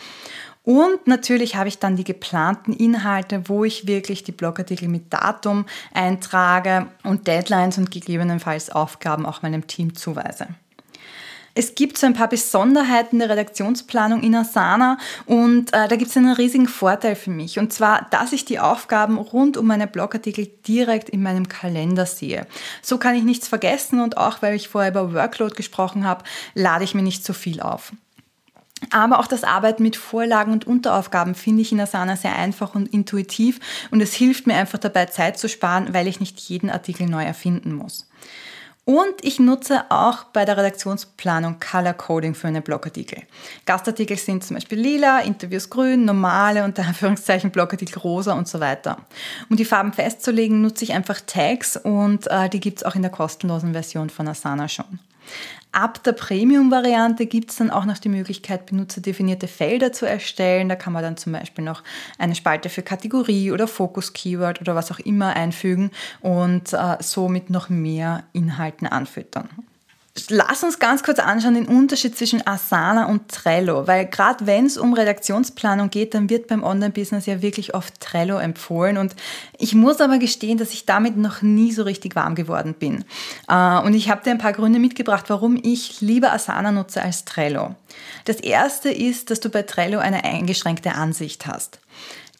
Und 0.64 1.06
natürlich 1.06 1.54
habe 1.54 1.68
ich 1.68 1.78
dann 1.78 1.94
die 1.94 2.02
geplanten 2.02 2.72
Inhalte, 2.72 3.48
wo 3.48 3.64
ich 3.64 3.86
wirklich 3.86 4.24
die 4.24 4.32
Blogartikel 4.32 4.88
mit 4.88 5.12
Datum 5.12 5.66
eintrage 5.94 6.88
und 7.04 7.28
Deadlines 7.28 7.78
und 7.78 7.92
gegebenenfalls 7.92 8.70
Aufgaben 8.70 9.26
auch 9.26 9.42
meinem 9.42 9.68
Team 9.68 9.94
zuweise. 9.94 10.48
Es 11.58 11.74
gibt 11.74 11.96
so 11.96 12.06
ein 12.06 12.12
paar 12.12 12.28
Besonderheiten 12.28 13.18
der 13.18 13.30
Redaktionsplanung 13.30 14.22
in 14.22 14.34
Asana 14.34 14.98
und 15.24 15.72
äh, 15.72 15.88
da 15.88 15.96
gibt 15.96 16.10
es 16.10 16.16
einen 16.18 16.34
riesigen 16.34 16.68
Vorteil 16.68 17.16
für 17.16 17.30
mich. 17.30 17.58
Und 17.58 17.72
zwar, 17.72 18.06
dass 18.10 18.34
ich 18.34 18.44
die 18.44 18.58
Aufgaben 18.58 19.16
rund 19.16 19.56
um 19.56 19.66
meine 19.66 19.86
Blogartikel 19.86 20.48
direkt 20.68 21.08
in 21.08 21.22
meinem 21.22 21.48
Kalender 21.48 22.04
sehe. 22.04 22.46
So 22.82 22.98
kann 22.98 23.14
ich 23.14 23.24
nichts 23.24 23.48
vergessen 23.48 24.00
und 24.00 24.18
auch 24.18 24.42
weil 24.42 24.54
ich 24.54 24.68
vorher 24.68 24.90
über 24.90 25.14
Workload 25.14 25.54
gesprochen 25.54 26.04
habe, 26.04 26.24
lade 26.54 26.84
ich 26.84 26.94
mir 26.94 27.02
nicht 27.02 27.24
so 27.24 27.32
viel 27.32 27.62
auf. 27.62 27.94
Aber 28.90 29.18
auch 29.18 29.26
das 29.26 29.42
Arbeiten 29.42 29.82
mit 29.82 29.96
Vorlagen 29.96 30.52
und 30.52 30.66
Unteraufgaben 30.66 31.34
finde 31.34 31.62
ich 31.62 31.72
in 31.72 31.80
Asana 31.80 32.16
sehr 32.16 32.36
einfach 32.36 32.74
und 32.74 32.92
intuitiv 32.92 33.60
und 33.90 34.02
es 34.02 34.12
hilft 34.12 34.46
mir 34.46 34.56
einfach 34.56 34.78
dabei, 34.78 35.06
Zeit 35.06 35.38
zu 35.38 35.48
sparen, 35.48 35.94
weil 35.94 36.06
ich 36.06 36.20
nicht 36.20 36.38
jeden 36.38 36.68
Artikel 36.68 37.06
neu 37.06 37.24
erfinden 37.24 37.72
muss. 37.72 38.06
Und 38.88 39.16
ich 39.22 39.40
nutze 39.40 39.90
auch 39.90 40.22
bei 40.32 40.44
der 40.44 40.56
Redaktionsplanung 40.56 41.56
Color 41.58 41.92
Coding 41.94 42.36
für 42.36 42.46
meine 42.46 42.62
Blogartikel. 42.62 43.24
Gastartikel 43.64 44.16
sind 44.16 44.44
zum 44.44 44.54
Beispiel 44.54 44.78
lila, 44.78 45.22
Interviews 45.22 45.68
grün, 45.68 46.04
normale 46.04 46.62
und 46.62 46.78
Anführungszeichen 46.78 47.50
Blogartikel 47.50 47.98
rosa 47.98 48.34
und 48.34 48.46
so 48.46 48.60
weiter. 48.60 48.98
Um 49.50 49.56
die 49.56 49.64
Farben 49.64 49.92
festzulegen, 49.92 50.62
nutze 50.62 50.84
ich 50.84 50.92
einfach 50.92 51.20
Tags 51.20 51.76
und 51.76 52.28
äh, 52.28 52.48
die 52.48 52.60
gibt 52.60 52.78
es 52.78 52.84
auch 52.84 52.94
in 52.94 53.02
der 53.02 53.10
kostenlosen 53.10 53.72
Version 53.72 54.08
von 54.08 54.28
Asana 54.28 54.68
schon. 54.68 55.00
Ab 55.76 56.02
der 56.04 56.12
Premium-Variante 56.12 57.26
gibt 57.26 57.50
es 57.50 57.56
dann 57.58 57.70
auch 57.70 57.84
noch 57.84 57.98
die 57.98 58.08
Möglichkeit, 58.08 58.64
benutzerdefinierte 58.64 59.46
Felder 59.46 59.92
zu 59.92 60.06
erstellen. 60.06 60.70
Da 60.70 60.74
kann 60.74 60.94
man 60.94 61.02
dann 61.02 61.18
zum 61.18 61.34
Beispiel 61.34 61.62
noch 61.62 61.82
eine 62.16 62.34
Spalte 62.34 62.70
für 62.70 62.80
Kategorie 62.80 63.52
oder 63.52 63.68
Fokus-Keyword 63.68 64.62
oder 64.62 64.74
was 64.74 64.90
auch 64.90 65.00
immer 65.00 65.36
einfügen 65.36 65.90
und 66.22 66.72
äh, 66.72 66.96
somit 67.00 67.50
noch 67.50 67.68
mehr 67.68 68.24
Inhalten 68.32 68.86
anfüttern. 68.86 69.50
Lass 70.30 70.64
uns 70.64 70.78
ganz 70.78 71.02
kurz 71.02 71.18
anschauen 71.18 71.54
den 71.54 71.66
Unterschied 71.66 72.16
zwischen 72.16 72.46
Asana 72.46 73.06
und 73.06 73.28
Trello, 73.28 73.86
weil 73.86 74.06
gerade 74.06 74.46
wenn 74.46 74.64
es 74.64 74.78
um 74.78 74.94
Redaktionsplanung 74.94 75.90
geht, 75.90 76.14
dann 76.14 76.30
wird 76.30 76.48
beim 76.48 76.64
Online-Business 76.64 77.26
ja 77.26 77.42
wirklich 77.42 77.74
oft 77.74 78.00
Trello 78.00 78.38
empfohlen 78.38 78.96
und 78.96 79.14
ich 79.58 79.74
muss 79.74 80.00
aber 80.00 80.18
gestehen, 80.18 80.56
dass 80.56 80.72
ich 80.72 80.86
damit 80.86 81.18
noch 81.18 81.42
nie 81.42 81.70
so 81.70 81.82
richtig 81.82 82.16
warm 82.16 82.34
geworden 82.34 82.74
bin. 82.74 83.04
Äh, 83.48 83.78
und 83.80 83.94
ich 83.94 84.08
habe 84.08 84.22
dir 84.24 84.30
ein 84.30 84.38
paar 84.38 84.54
Gründe 84.54 84.78
mitgebracht, 84.78 85.26
warum 85.28 85.58
ich 85.62 86.00
lieber 86.00 86.32
Asana 86.32 86.72
nutze 86.72 87.02
als 87.02 87.24
Trello. 87.26 87.74
Das 88.24 88.40
erste 88.40 88.90
ist, 88.90 89.30
dass 89.30 89.40
du 89.40 89.50
bei 89.50 89.62
Trello 89.62 89.98
eine 89.98 90.24
eingeschränkte 90.24 90.92
Ansicht 90.92 91.46
hast. 91.46 91.78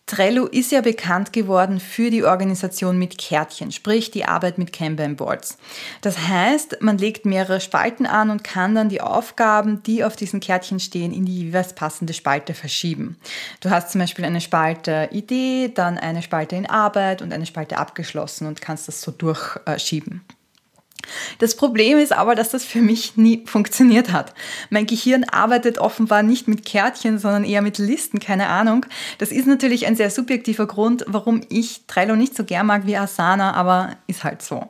Trello 0.07 0.47
ist 0.47 0.71
ja 0.71 0.83
bekannt 0.83 1.33
geworden 1.33 1.81
für 1.81 2.11
die 2.11 2.23
Organisation 2.23 2.97
mit 2.97 3.19
Kärtchen, 3.19 3.73
sprich 3.73 4.13
die 4.13 4.25
Arbeit 4.25 4.57
mit 4.57 4.73
Kanban 4.73 5.17
Boards. 5.17 5.59
Das 6.01 6.29
heißt, 6.29 6.81
man 6.81 6.97
legt 6.97 7.27
mehrere 7.27 7.61
Spalten 7.61 8.07
an 8.07 8.31
und 8.31 8.45
kann 8.45 8.77
dann 8.77 8.89
die 8.89 9.01
Aufgaben, 9.01 9.83
die 9.83 10.05
auf 10.05 10.15
diesen 10.15 10.39
Kärtchen 10.39 10.79
stehen, 10.79 11.13
in 11.13 11.25
die 11.25 11.47
jeweils 11.47 11.75
passende 11.75 12.13
Spalte 12.13 12.55
verschieben. 12.55 13.19
Du 13.61 13.71
hast 13.71 13.91
zum 13.91 14.01
Beispiel 14.01 14.25
eine 14.25 14.41
Spalte 14.41 15.09
Idee, 15.11 15.73
dann 15.75 15.99
eine 15.99 16.23
Spalte 16.23 16.55
in 16.55 16.67
Arbeit 16.67 17.21
und 17.21 17.33
eine 17.33 17.47
Spalte 17.47 17.77
abgeschlossen 17.77 18.47
und 18.47 18.61
kannst 18.61 18.87
das 18.87 19.01
so 19.01 19.11
durchschieben. 19.11 20.21
Das 21.39 21.57
Problem 21.57 21.99
ist 21.99 22.13
aber, 22.13 22.35
dass 22.35 22.51
das 22.51 22.65
für 22.65 22.81
mich 22.81 23.17
nie 23.17 23.45
funktioniert 23.47 24.13
hat. 24.13 24.35
Mein 24.71 24.87
Gehirn 24.87 25.25
arbeitet 25.25 25.79
offenbar 25.79 26.23
nicht 26.23 26.49
mit 26.49 26.65
Kärtchen, 26.65 27.19
sondern 27.19 27.45
eher 27.45 27.63
mit 27.63 27.79
Listen, 27.79 28.19
keine 28.21 28.49
Ahnung. 28.49 28.87
Das 29.19 29.31
ist 29.31 29.47
natürlich 29.47 29.87
ein 29.87 29.97
sehr 29.97 30.11
subjektiver 30.11 30.67
Grund, 30.67 31.05
warum 31.07 31.43
ich 31.49 31.83
Trello 31.87 32.17
nicht 32.17 32.37
so 32.37 32.45
gern 32.45 32.67
mag 32.67 32.87
wie 32.87 32.97
Asana, 32.97 33.55
aber 33.55 33.97
ist 34.07 34.25
halt 34.25 34.43
so. 34.43 34.69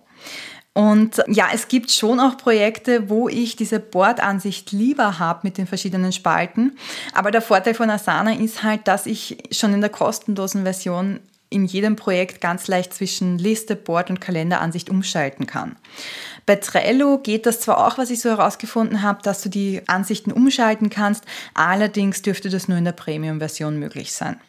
Und 0.77 1.23
ja, 1.27 1.47
es 1.55 1.69
gibt 1.69 1.91
schon 1.91 2.21
auch 2.21 2.37
Projekte, 2.37 3.09
wo 3.09 3.31
ich 3.31 3.57
diese 3.57 3.81
Bordansicht 3.81 4.73
lieber 4.73 5.19
habe 5.19 5.41
mit 5.45 5.57
den 5.57 5.67
verschiedenen 5.67 6.13
Spalten. 6.13 6.77
Aber 7.15 7.31
der 7.31 7.41
Vorteil 7.41 7.73
von 7.73 7.89
Asana 7.89 8.35
ist 8.35 8.63
halt, 8.63 8.87
dass 8.87 9.07
ich 9.07 9.39
schon 9.53 9.73
in 9.73 9.81
der 9.81 9.89
kostenlosen 9.89 10.65
Version 10.65 11.21
in 11.49 11.65
jedem 11.65 11.97
Projekt 11.97 12.41
ganz 12.41 12.67
leicht 12.69 12.93
zwischen 12.93 13.39
Liste, 13.39 13.77
Board 13.77 14.11
und 14.11 14.21
Kalenderansicht 14.21 14.91
umschalten 14.91 15.47
kann. 15.47 15.77
Bei 16.45 16.57
Trello 16.57 17.19
geht 17.19 17.47
das 17.47 17.61
zwar 17.61 17.87
auch, 17.87 17.99
was 17.99 18.11
ich 18.11 18.21
so 18.21 18.31
herausgefunden 18.31 19.03
habe, 19.03 19.23
dass 19.23 19.43
du 19.43 19.49
die 19.49 19.83
Ansichten 19.87 20.33
umschalten 20.33 20.91
kannst, 20.91 21.25
allerdings 21.55 22.23
dürfte 22.23 22.51
das 22.51 22.69
nur 22.69 22.79
in 22.79 22.85
der 22.85 22.93
Premium-Version 22.93 23.79
möglich 23.79 24.13
sein. 24.13 24.41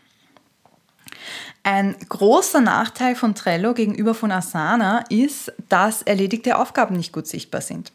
Ein 1.63 1.95
großer 2.07 2.61
Nachteil 2.61 3.15
von 3.15 3.35
Trello 3.35 3.73
gegenüber 3.73 4.13
von 4.13 4.31
Asana 4.31 5.03
ist, 5.09 5.51
dass 5.69 6.01
erledigte 6.01 6.57
Aufgaben 6.57 6.95
nicht 6.95 7.11
gut 7.11 7.27
sichtbar 7.27 7.61
sind. 7.61 7.91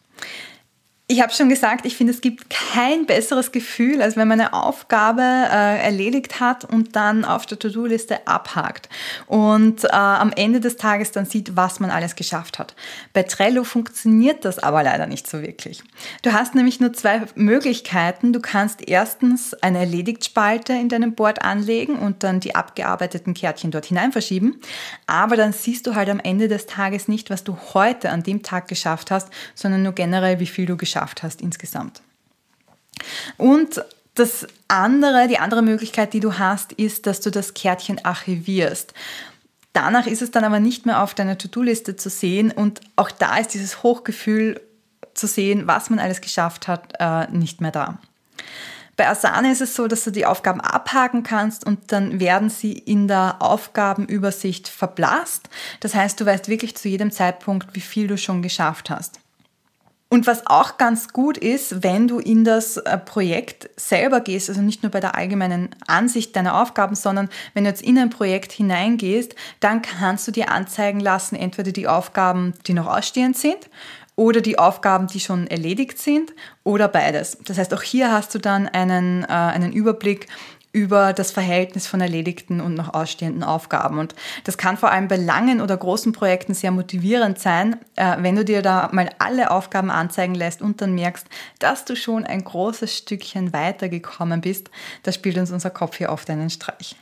Ich 1.12 1.20
habe 1.20 1.30
schon 1.30 1.50
gesagt, 1.50 1.84
ich 1.84 1.94
finde, 1.94 2.14
es 2.14 2.22
gibt 2.22 2.48
kein 2.48 3.04
besseres 3.04 3.52
Gefühl, 3.52 4.00
als 4.00 4.16
wenn 4.16 4.26
man 4.28 4.40
eine 4.40 4.54
Aufgabe 4.54 5.20
äh, 5.20 5.84
erledigt 5.84 6.40
hat 6.40 6.64
und 6.64 6.96
dann 6.96 7.26
auf 7.26 7.44
der 7.44 7.58
To-Do-Liste 7.58 8.26
abhakt 8.26 8.88
und 9.26 9.84
äh, 9.84 9.88
am 9.88 10.32
Ende 10.34 10.58
des 10.58 10.78
Tages 10.78 11.12
dann 11.12 11.26
sieht, 11.26 11.54
was 11.54 11.80
man 11.80 11.90
alles 11.90 12.16
geschafft 12.16 12.58
hat. 12.58 12.74
Bei 13.12 13.24
Trello 13.24 13.62
funktioniert 13.62 14.46
das 14.46 14.58
aber 14.58 14.82
leider 14.82 15.06
nicht 15.06 15.28
so 15.28 15.42
wirklich. 15.42 15.82
Du 16.22 16.32
hast 16.32 16.54
nämlich 16.54 16.80
nur 16.80 16.94
zwei 16.94 17.20
Möglichkeiten. 17.34 18.32
Du 18.32 18.40
kannst 18.40 18.88
erstens 18.88 19.52
eine 19.52 19.80
Erledigt-Spalte 19.80 20.72
in 20.72 20.88
deinem 20.88 21.14
Board 21.14 21.42
anlegen 21.42 21.98
und 21.98 22.22
dann 22.22 22.40
die 22.40 22.54
abgearbeiteten 22.54 23.34
Kärtchen 23.34 23.70
dort 23.70 23.84
hinein 23.84 24.12
verschieben, 24.12 24.62
aber 25.06 25.36
dann 25.36 25.52
siehst 25.52 25.86
du 25.86 25.94
halt 25.94 26.08
am 26.08 26.20
Ende 26.20 26.48
des 26.48 26.64
Tages 26.64 27.06
nicht, 27.06 27.28
was 27.28 27.44
du 27.44 27.58
heute 27.74 28.08
an 28.08 28.22
dem 28.22 28.42
Tag 28.42 28.66
geschafft 28.66 29.10
hast, 29.10 29.28
sondern 29.54 29.82
nur 29.82 29.92
generell, 29.92 30.40
wie 30.40 30.46
viel 30.46 30.64
du 30.64 30.78
geschafft 30.78 31.00
hast 31.00 31.01
geschafft 31.02 31.22
hast 31.22 31.40
insgesamt. 31.40 32.02
Und 33.36 33.82
das 34.14 34.46
andere, 34.68 35.26
die 35.26 35.38
andere 35.38 35.62
Möglichkeit, 35.62 36.12
die 36.12 36.20
du 36.20 36.38
hast, 36.38 36.72
ist, 36.72 37.06
dass 37.06 37.20
du 37.20 37.30
das 37.30 37.54
Kärtchen 37.54 38.04
archivierst. 38.04 38.94
Danach 39.72 40.06
ist 40.06 40.22
es 40.22 40.30
dann 40.30 40.44
aber 40.44 40.60
nicht 40.60 40.84
mehr 40.84 41.02
auf 41.02 41.14
deiner 41.14 41.38
To-Do-Liste 41.38 41.96
zu 41.96 42.10
sehen 42.10 42.50
und 42.52 42.80
auch 42.94 43.10
da 43.10 43.38
ist 43.38 43.54
dieses 43.54 43.82
Hochgefühl 43.82 44.60
zu 45.14 45.26
sehen, 45.26 45.66
was 45.66 45.88
man 45.88 45.98
alles 45.98 46.20
geschafft 46.20 46.68
hat, 46.68 46.94
äh, 46.98 47.30
nicht 47.30 47.60
mehr 47.60 47.70
da. 47.70 47.98
Bei 48.96 49.08
Asana 49.08 49.50
ist 49.50 49.62
es 49.62 49.74
so, 49.74 49.88
dass 49.88 50.04
du 50.04 50.10
die 50.10 50.26
Aufgaben 50.26 50.60
abhaken 50.60 51.22
kannst 51.22 51.66
und 51.66 51.90
dann 51.90 52.20
werden 52.20 52.50
sie 52.50 52.74
in 52.74 53.08
der 53.08 53.36
Aufgabenübersicht 53.40 54.68
verblasst. 54.68 55.48
Das 55.80 55.94
heißt, 55.94 56.20
du 56.20 56.26
weißt 56.26 56.48
wirklich 56.48 56.76
zu 56.76 56.88
jedem 56.88 57.10
Zeitpunkt, 57.10 57.74
wie 57.74 57.80
viel 57.80 58.06
du 58.06 58.18
schon 58.18 58.42
geschafft 58.42 58.90
hast. 58.90 59.22
Und 60.12 60.26
was 60.26 60.46
auch 60.46 60.76
ganz 60.76 61.14
gut 61.14 61.38
ist, 61.38 61.82
wenn 61.82 62.06
du 62.06 62.18
in 62.18 62.44
das 62.44 62.76
äh, 62.76 62.98
Projekt 62.98 63.70
selber 63.76 64.20
gehst, 64.20 64.50
also 64.50 64.60
nicht 64.60 64.82
nur 64.82 64.92
bei 64.92 65.00
der 65.00 65.14
allgemeinen 65.14 65.70
Ansicht 65.86 66.36
deiner 66.36 66.60
Aufgaben, 66.60 66.94
sondern 66.94 67.30
wenn 67.54 67.64
du 67.64 67.70
jetzt 67.70 67.80
in 67.80 67.96
ein 67.96 68.10
Projekt 68.10 68.52
hineingehst, 68.52 69.34
dann 69.60 69.80
kannst 69.80 70.28
du 70.28 70.30
dir 70.30 70.50
anzeigen 70.50 71.00
lassen, 71.00 71.34
entweder 71.34 71.72
die 71.72 71.88
Aufgaben, 71.88 72.52
die 72.66 72.74
noch 72.74 72.88
ausstehend 72.88 73.38
sind, 73.38 73.70
oder 74.14 74.42
die 74.42 74.58
Aufgaben, 74.58 75.06
die 75.06 75.18
schon 75.18 75.46
erledigt 75.46 75.98
sind, 75.98 76.34
oder 76.62 76.88
beides. 76.88 77.38
Das 77.46 77.56
heißt, 77.56 77.72
auch 77.72 77.80
hier 77.80 78.12
hast 78.12 78.34
du 78.34 78.38
dann 78.38 78.68
einen, 78.68 79.22
äh, 79.22 79.28
einen 79.28 79.72
Überblick, 79.72 80.26
über 80.72 81.12
das 81.12 81.30
Verhältnis 81.30 81.86
von 81.86 82.00
erledigten 82.00 82.60
und 82.60 82.74
noch 82.74 82.94
ausstehenden 82.94 83.44
Aufgaben. 83.44 83.98
Und 83.98 84.14
das 84.44 84.56
kann 84.56 84.78
vor 84.78 84.90
allem 84.90 85.06
bei 85.06 85.16
langen 85.16 85.60
oder 85.60 85.76
großen 85.76 86.12
Projekten 86.12 86.54
sehr 86.54 86.70
motivierend 86.70 87.38
sein, 87.38 87.76
äh, 87.96 88.16
wenn 88.20 88.36
du 88.36 88.44
dir 88.44 88.62
da 88.62 88.88
mal 88.92 89.10
alle 89.18 89.50
Aufgaben 89.50 89.90
anzeigen 89.90 90.34
lässt 90.34 90.62
und 90.62 90.80
dann 90.80 90.94
merkst, 90.94 91.26
dass 91.58 91.84
du 91.84 91.94
schon 91.94 92.24
ein 92.24 92.42
großes 92.42 92.96
Stückchen 92.96 93.52
weitergekommen 93.52 94.40
bist. 94.40 94.70
Da 95.02 95.12
spielt 95.12 95.36
uns 95.36 95.50
unser 95.50 95.70
Kopf 95.70 95.98
hier 95.98 96.10
oft 96.10 96.28
einen 96.30 96.50
Streich. 96.50 96.96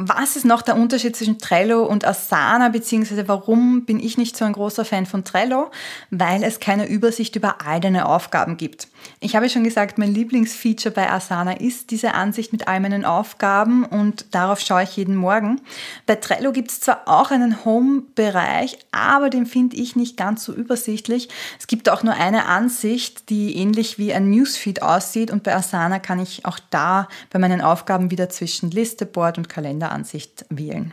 Was 0.00 0.36
ist 0.36 0.44
noch 0.44 0.62
der 0.62 0.76
Unterschied 0.76 1.16
zwischen 1.16 1.40
Trello 1.40 1.84
und 1.84 2.04
Asana, 2.04 2.68
beziehungsweise 2.68 3.26
warum 3.26 3.84
bin 3.84 3.98
ich 3.98 4.16
nicht 4.16 4.36
so 4.36 4.44
ein 4.44 4.52
großer 4.52 4.84
Fan 4.84 5.06
von 5.06 5.24
Trello? 5.24 5.72
Weil 6.12 6.44
es 6.44 6.60
keine 6.60 6.86
Übersicht 6.86 7.34
über 7.34 7.66
all 7.66 7.80
deine 7.80 8.06
Aufgaben 8.06 8.56
gibt. 8.56 8.86
Ich 9.18 9.34
habe 9.34 9.48
schon 9.48 9.64
gesagt, 9.64 9.98
mein 9.98 10.14
Lieblingsfeature 10.14 10.94
bei 10.94 11.10
Asana 11.10 11.54
ist 11.54 11.90
diese 11.90 12.14
Ansicht 12.14 12.52
mit 12.52 12.68
all 12.68 12.78
meinen 12.78 13.04
Aufgaben 13.04 13.84
und 13.84 14.32
darauf 14.32 14.60
schaue 14.60 14.84
ich 14.84 14.96
jeden 14.96 15.16
Morgen. 15.16 15.60
Bei 16.06 16.14
Trello 16.14 16.52
gibt 16.52 16.70
es 16.70 16.78
zwar 16.78 17.02
auch 17.06 17.32
einen 17.32 17.64
Home-Bereich, 17.64 18.78
aber 18.92 19.30
den 19.30 19.46
finde 19.46 19.74
ich 19.78 19.96
nicht 19.96 20.16
ganz 20.16 20.44
so 20.44 20.52
übersichtlich. 20.52 21.28
Es 21.58 21.66
gibt 21.66 21.88
auch 21.88 22.04
nur 22.04 22.14
eine 22.14 22.46
Ansicht, 22.46 23.30
die 23.30 23.56
ähnlich 23.56 23.98
wie 23.98 24.14
ein 24.14 24.30
Newsfeed 24.30 24.80
aussieht 24.80 25.32
und 25.32 25.42
bei 25.42 25.56
Asana 25.56 25.98
kann 25.98 26.20
ich 26.20 26.44
auch 26.44 26.60
da 26.70 27.08
bei 27.30 27.40
meinen 27.40 27.62
Aufgaben 27.62 28.12
wieder 28.12 28.28
zwischen 28.28 28.70
Liste, 28.70 29.04
Board 29.04 29.38
und 29.38 29.48
Kalenderansicht 29.88 30.44
wählen. 30.50 30.92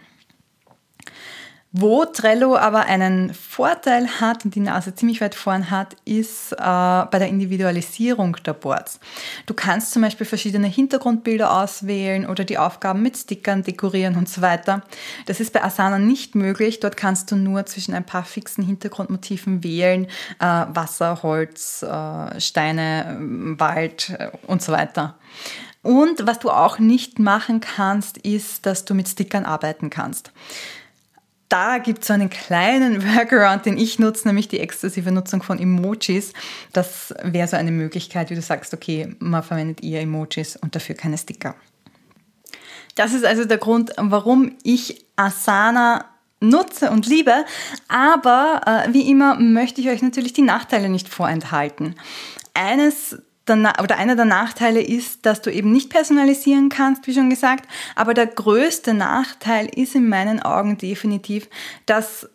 Wo 1.77 2.05
Trello 2.05 2.55
aber 2.55 2.85
einen 2.85 3.33
Vorteil 3.33 4.07
hat 4.21 4.45
und 4.45 4.55
die 4.55 4.61
Nase 4.61 4.95
ziemlich 4.95 5.19
weit 5.19 5.35
vorn 5.35 5.69
hat, 5.69 5.97
ist 6.05 6.53
äh, 6.53 6.55
bei 6.55 7.19
der 7.19 7.27
Individualisierung 7.27 8.37
der 8.45 8.53
Boards. 8.53 9.01
Du 9.45 9.53
kannst 9.53 9.91
zum 9.91 10.01
Beispiel 10.01 10.25
verschiedene 10.25 10.67
Hintergrundbilder 10.67 11.53
auswählen 11.53 12.27
oder 12.29 12.45
die 12.45 12.57
Aufgaben 12.57 13.01
mit 13.01 13.17
Stickern 13.17 13.63
dekorieren 13.63 14.15
und 14.15 14.29
so 14.29 14.41
weiter. 14.41 14.83
Das 15.25 15.41
ist 15.41 15.51
bei 15.51 15.65
Asana 15.65 15.99
nicht 15.99 16.33
möglich. 16.33 16.79
Dort 16.79 16.95
kannst 16.95 17.29
du 17.31 17.35
nur 17.35 17.65
zwischen 17.65 17.93
ein 17.93 18.05
paar 18.05 18.23
fixen 18.23 18.63
Hintergrundmotiven 18.63 19.61
wählen. 19.61 20.05
Äh, 20.39 20.45
Wasser, 20.69 21.23
Holz, 21.23 21.83
äh, 21.83 22.39
Steine, 22.39 23.17
Wald 23.57 24.11
äh, 24.17 24.29
und 24.47 24.61
so 24.61 24.71
weiter. 24.71 25.15
Und 25.85 26.25
was 26.27 26.39
du 26.39 26.49
auch 26.49 26.79
nicht 26.79 27.19
machen 27.19 27.61
kannst, 27.61 28.17
ist, 28.17 28.65
dass 28.65 28.85
du 28.85 28.93
mit 28.93 29.07
Stickern 29.07 29.45
arbeiten 29.45 29.89
kannst 29.89 30.31
da 31.49 31.77
gibt 31.77 32.01
es 32.01 32.07
so 32.07 32.13
einen 32.13 32.29
kleinen 32.29 33.03
Workaround, 33.15 33.65
den 33.65 33.77
ich 33.77 33.99
nutze, 33.99 34.27
nämlich 34.27 34.47
die 34.47 34.59
exzessive 34.59 35.11
Nutzung 35.11 35.43
von 35.43 35.59
Emojis. 35.59 36.33
Das 36.73 37.13
wäre 37.23 37.47
so 37.47 37.55
eine 37.55 37.71
Möglichkeit, 37.71 38.29
wie 38.29 38.35
du 38.35 38.41
sagst, 38.41 38.73
okay, 38.73 39.15
man 39.19 39.43
verwendet 39.43 39.83
eher 39.83 40.01
Emojis 40.01 40.57
und 40.57 40.75
dafür 40.75 40.95
keine 40.95 41.17
Sticker. 41.17 41.55
Das 42.95 43.13
ist 43.13 43.25
also 43.25 43.45
der 43.45 43.57
Grund, 43.57 43.91
warum 43.97 44.55
ich 44.63 45.05
Asana 45.15 46.05
nutze 46.39 46.91
und 46.91 47.07
liebe. 47.07 47.45
Aber 47.87 48.61
äh, 48.65 48.93
wie 48.93 49.09
immer 49.09 49.39
möchte 49.39 49.81
ich 49.81 49.89
euch 49.89 50.01
natürlich 50.01 50.33
die 50.33 50.41
Nachteile 50.41 50.89
nicht 50.89 51.09
vorenthalten. 51.09 51.95
Eines 52.53 53.17
oder 53.47 53.97
einer 53.97 54.15
der 54.15 54.25
Nachteile 54.25 54.81
ist, 54.81 55.25
dass 55.25 55.41
du 55.41 55.51
eben 55.51 55.71
nicht 55.71 55.89
personalisieren 55.89 56.69
kannst, 56.69 57.05
wie 57.07 57.13
schon 57.13 57.29
gesagt. 57.29 57.69
Aber 57.95 58.13
der 58.13 58.27
größte 58.27 58.93
Nachteil 58.93 59.67
ist 59.67 59.95
in 59.95 60.09
meinen 60.09 60.41
Augen 60.41 60.77
definitiv, 60.77 61.47
dass 61.85 62.27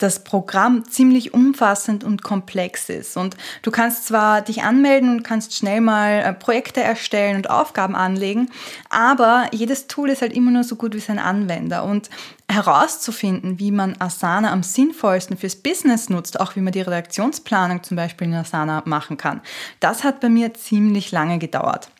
das 0.00 0.24
Programm 0.24 0.84
ziemlich 0.88 1.34
umfassend 1.34 2.04
und 2.04 2.22
komplex 2.22 2.88
ist. 2.88 3.16
Und 3.16 3.36
du 3.62 3.70
kannst 3.70 4.06
zwar 4.06 4.40
dich 4.40 4.62
anmelden 4.62 5.10
und 5.10 5.22
kannst 5.22 5.54
schnell 5.54 5.80
mal 5.80 6.20
äh, 6.20 6.32
Projekte 6.32 6.80
erstellen 6.80 7.36
und 7.36 7.50
Aufgaben 7.50 7.94
anlegen, 7.94 8.50
aber 8.88 9.48
jedes 9.52 9.86
Tool 9.86 10.10
ist 10.10 10.22
halt 10.22 10.32
immer 10.32 10.50
nur 10.50 10.64
so 10.64 10.76
gut 10.76 10.94
wie 10.94 11.00
sein 11.00 11.18
Anwender. 11.18 11.84
Und 11.84 12.08
herauszufinden, 12.50 13.58
wie 13.58 13.70
man 13.70 13.96
Asana 14.00 14.52
am 14.52 14.62
sinnvollsten 14.62 15.36
fürs 15.36 15.56
Business 15.56 16.08
nutzt, 16.08 16.40
auch 16.40 16.56
wie 16.56 16.60
man 16.60 16.72
die 16.72 16.80
Redaktionsplanung 16.80 17.82
zum 17.82 17.96
Beispiel 17.96 18.26
in 18.26 18.34
Asana 18.34 18.82
machen 18.84 19.16
kann, 19.16 19.40
das 19.80 20.04
hat 20.04 20.20
bei 20.20 20.28
mir 20.28 20.54
ziemlich 20.54 21.12
lange 21.12 21.38
gedauert. 21.38 21.90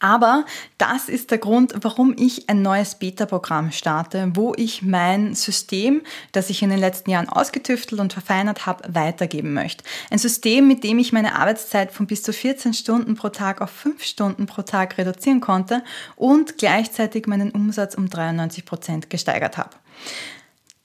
Aber 0.00 0.44
das 0.78 1.08
ist 1.08 1.30
der 1.30 1.38
Grund, 1.38 1.74
warum 1.82 2.14
ich 2.16 2.48
ein 2.48 2.62
neues 2.62 2.94
Beta-Programm 2.96 3.72
starte, 3.72 4.30
wo 4.34 4.54
ich 4.56 4.82
mein 4.82 5.34
System, 5.34 6.02
das 6.32 6.50
ich 6.50 6.62
in 6.62 6.70
den 6.70 6.78
letzten 6.78 7.10
Jahren 7.10 7.28
ausgetüftelt 7.28 8.00
und 8.00 8.12
verfeinert 8.12 8.66
habe, 8.66 8.94
weitergeben 8.94 9.54
möchte. 9.54 9.84
Ein 10.10 10.18
System, 10.18 10.68
mit 10.68 10.84
dem 10.84 10.98
ich 10.98 11.12
meine 11.12 11.36
Arbeitszeit 11.36 11.92
von 11.92 12.06
bis 12.06 12.22
zu 12.22 12.32
14 12.32 12.74
Stunden 12.74 13.16
pro 13.16 13.28
Tag 13.28 13.60
auf 13.60 13.70
5 13.70 14.02
Stunden 14.02 14.46
pro 14.46 14.62
Tag 14.62 14.98
reduzieren 14.98 15.40
konnte 15.40 15.82
und 16.16 16.58
gleichzeitig 16.58 17.26
meinen 17.26 17.50
Umsatz 17.50 17.94
um 17.94 18.08
93 18.08 18.64
Prozent 18.64 19.10
gesteigert 19.10 19.58
habe. 19.58 19.70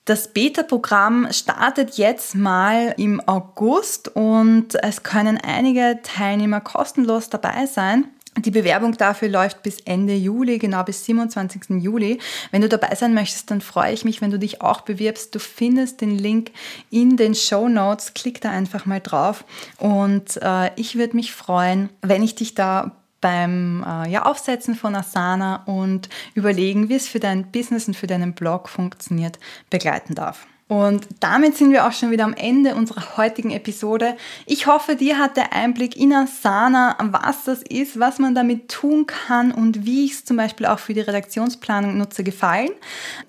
Das 0.06 0.34
Beta-Programm 0.34 1.32
startet 1.32 1.98
jetzt 1.98 2.36
mal 2.36 2.94
im 2.98 3.22
August 3.26 4.10
und 4.14 4.76
es 4.84 5.04
können 5.04 5.38
einige 5.38 6.00
Teilnehmer 6.04 6.60
kostenlos 6.60 7.30
dabei 7.30 7.68
sein. 7.68 8.10
Die 8.38 8.52
Bewerbung 8.52 8.98
dafür 8.98 9.30
läuft 9.30 9.62
bis 9.62 9.80
Ende 9.82 10.16
Juli, 10.16 10.58
genau 10.58 10.84
bis 10.84 11.06
27. 11.06 11.82
Juli. 11.82 12.20
Wenn 12.52 12.62
du 12.62 12.70
dabei 12.70 12.96
sein 12.96 13.14
möchtest, 13.14 13.52
dann 13.52 13.62
freue 13.62 13.94
ich 13.94 14.06
mich, 14.06 14.22
wenn 14.22 14.32
du 14.32 14.40
dich 14.40 14.62
auch 14.62 14.82
bewirbst. 14.82 15.36
Du 15.36 15.40
findest 15.40 16.02
den 16.02 16.18
Link 16.18 16.52
in 16.90 17.16
den 17.16 17.36
Show 17.36 17.70
Notes. 17.70 18.14
Klick 18.14 18.42
da 18.42 18.50
einfach 18.50 18.86
mal 18.86 19.02
drauf 19.02 19.46
und 19.78 20.42
äh, 20.42 20.72
ich 20.76 20.96
würde 20.96 21.16
mich 21.16 21.32
freuen, 21.32 21.90
wenn 22.02 22.24
ich 22.24 22.36
dich 22.36 22.56
da 22.56 22.92
beim 23.22 23.86
äh, 23.88 24.10
ja, 24.10 24.26
Aufsetzen 24.26 24.76
von 24.76 24.96
Asana 24.96 25.64
und 25.66 26.10
überlegen, 26.34 26.90
wie 26.90 26.96
es 26.96 27.08
für 27.08 27.20
dein 27.20 27.52
Business 27.52 27.88
und 27.88 27.96
für 27.96 28.08
deinen 28.08 28.34
Blog 28.34 28.68
funktioniert, 28.68 29.40
begleiten 29.70 30.14
darf. 30.14 30.46
Und 30.74 31.06
damit 31.20 31.56
sind 31.56 31.72
wir 31.72 31.86
auch 31.86 31.92
schon 31.92 32.10
wieder 32.10 32.24
am 32.24 32.34
Ende 32.34 32.74
unserer 32.74 33.16
heutigen 33.16 33.52
Episode. 33.52 34.18
Ich 34.48 34.66
hoffe, 34.66 34.96
dir 34.96 35.20
hat 35.20 35.38
der 35.38 35.54
Einblick 35.54 35.96
in 35.96 36.12
Asana, 36.12 36.98
was 37.00 37.44
das 37.44 37.62
ist, 37.62 38.00
was 38.00 38.18
man 38.18 38.34
damit 38.34 38.70
tun 38.70 39.06
kann 39.06 39.52
und 39.52 39.86
wie 39.86 40.06
ich 40.06 40.14
es 40.14 40.26
zum 40.26 40.36
Beispiel 40.36 40.66
auch 40.66 40.80
für 40.80 40.96
die 40.96 41.02
Redaktionsplanung 41.02 41.96
nutze, 41.96 42.24
gefallen. 42.24 42.72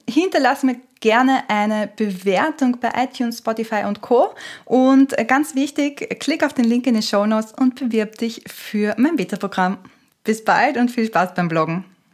Hinterlass 0.09 0.63
mir 0.63 0.77
gerne 1.01 1.43
eine 1.49 1.91
Bewertung 1.95 2.79
bei 2.81 2.91
iTunes, 2.97 3.39
Spotify 3.41 3.85
und 3.87 4.01
Co. 4.01 4.35
Und 4.65 5.15
ganz 5.29 5.55
wichtig, 5.55 6.19
klick 6.21 6.47
auf 6.47 6.55
den 6.55 6.65
Link 6.65 6.87
in 6.87 6.95
den 6.95 7.03
Show 7.03 7.27
Notes 7.27 7.53
und 7.53 7.75
bewirb 7.75 8.17
dich 8.17 8.43
für 8.47 8.95
mein 8.97 9.17
Beta-Programm. 9.17 9.77
Bis 10.25 10.43
bald 10.43 10.79
und 10.79 10.91
viel 10.91 11.05
Spaß 11.05 11.35
beim 11.35 11.49
Bloggen. 11.49 11.85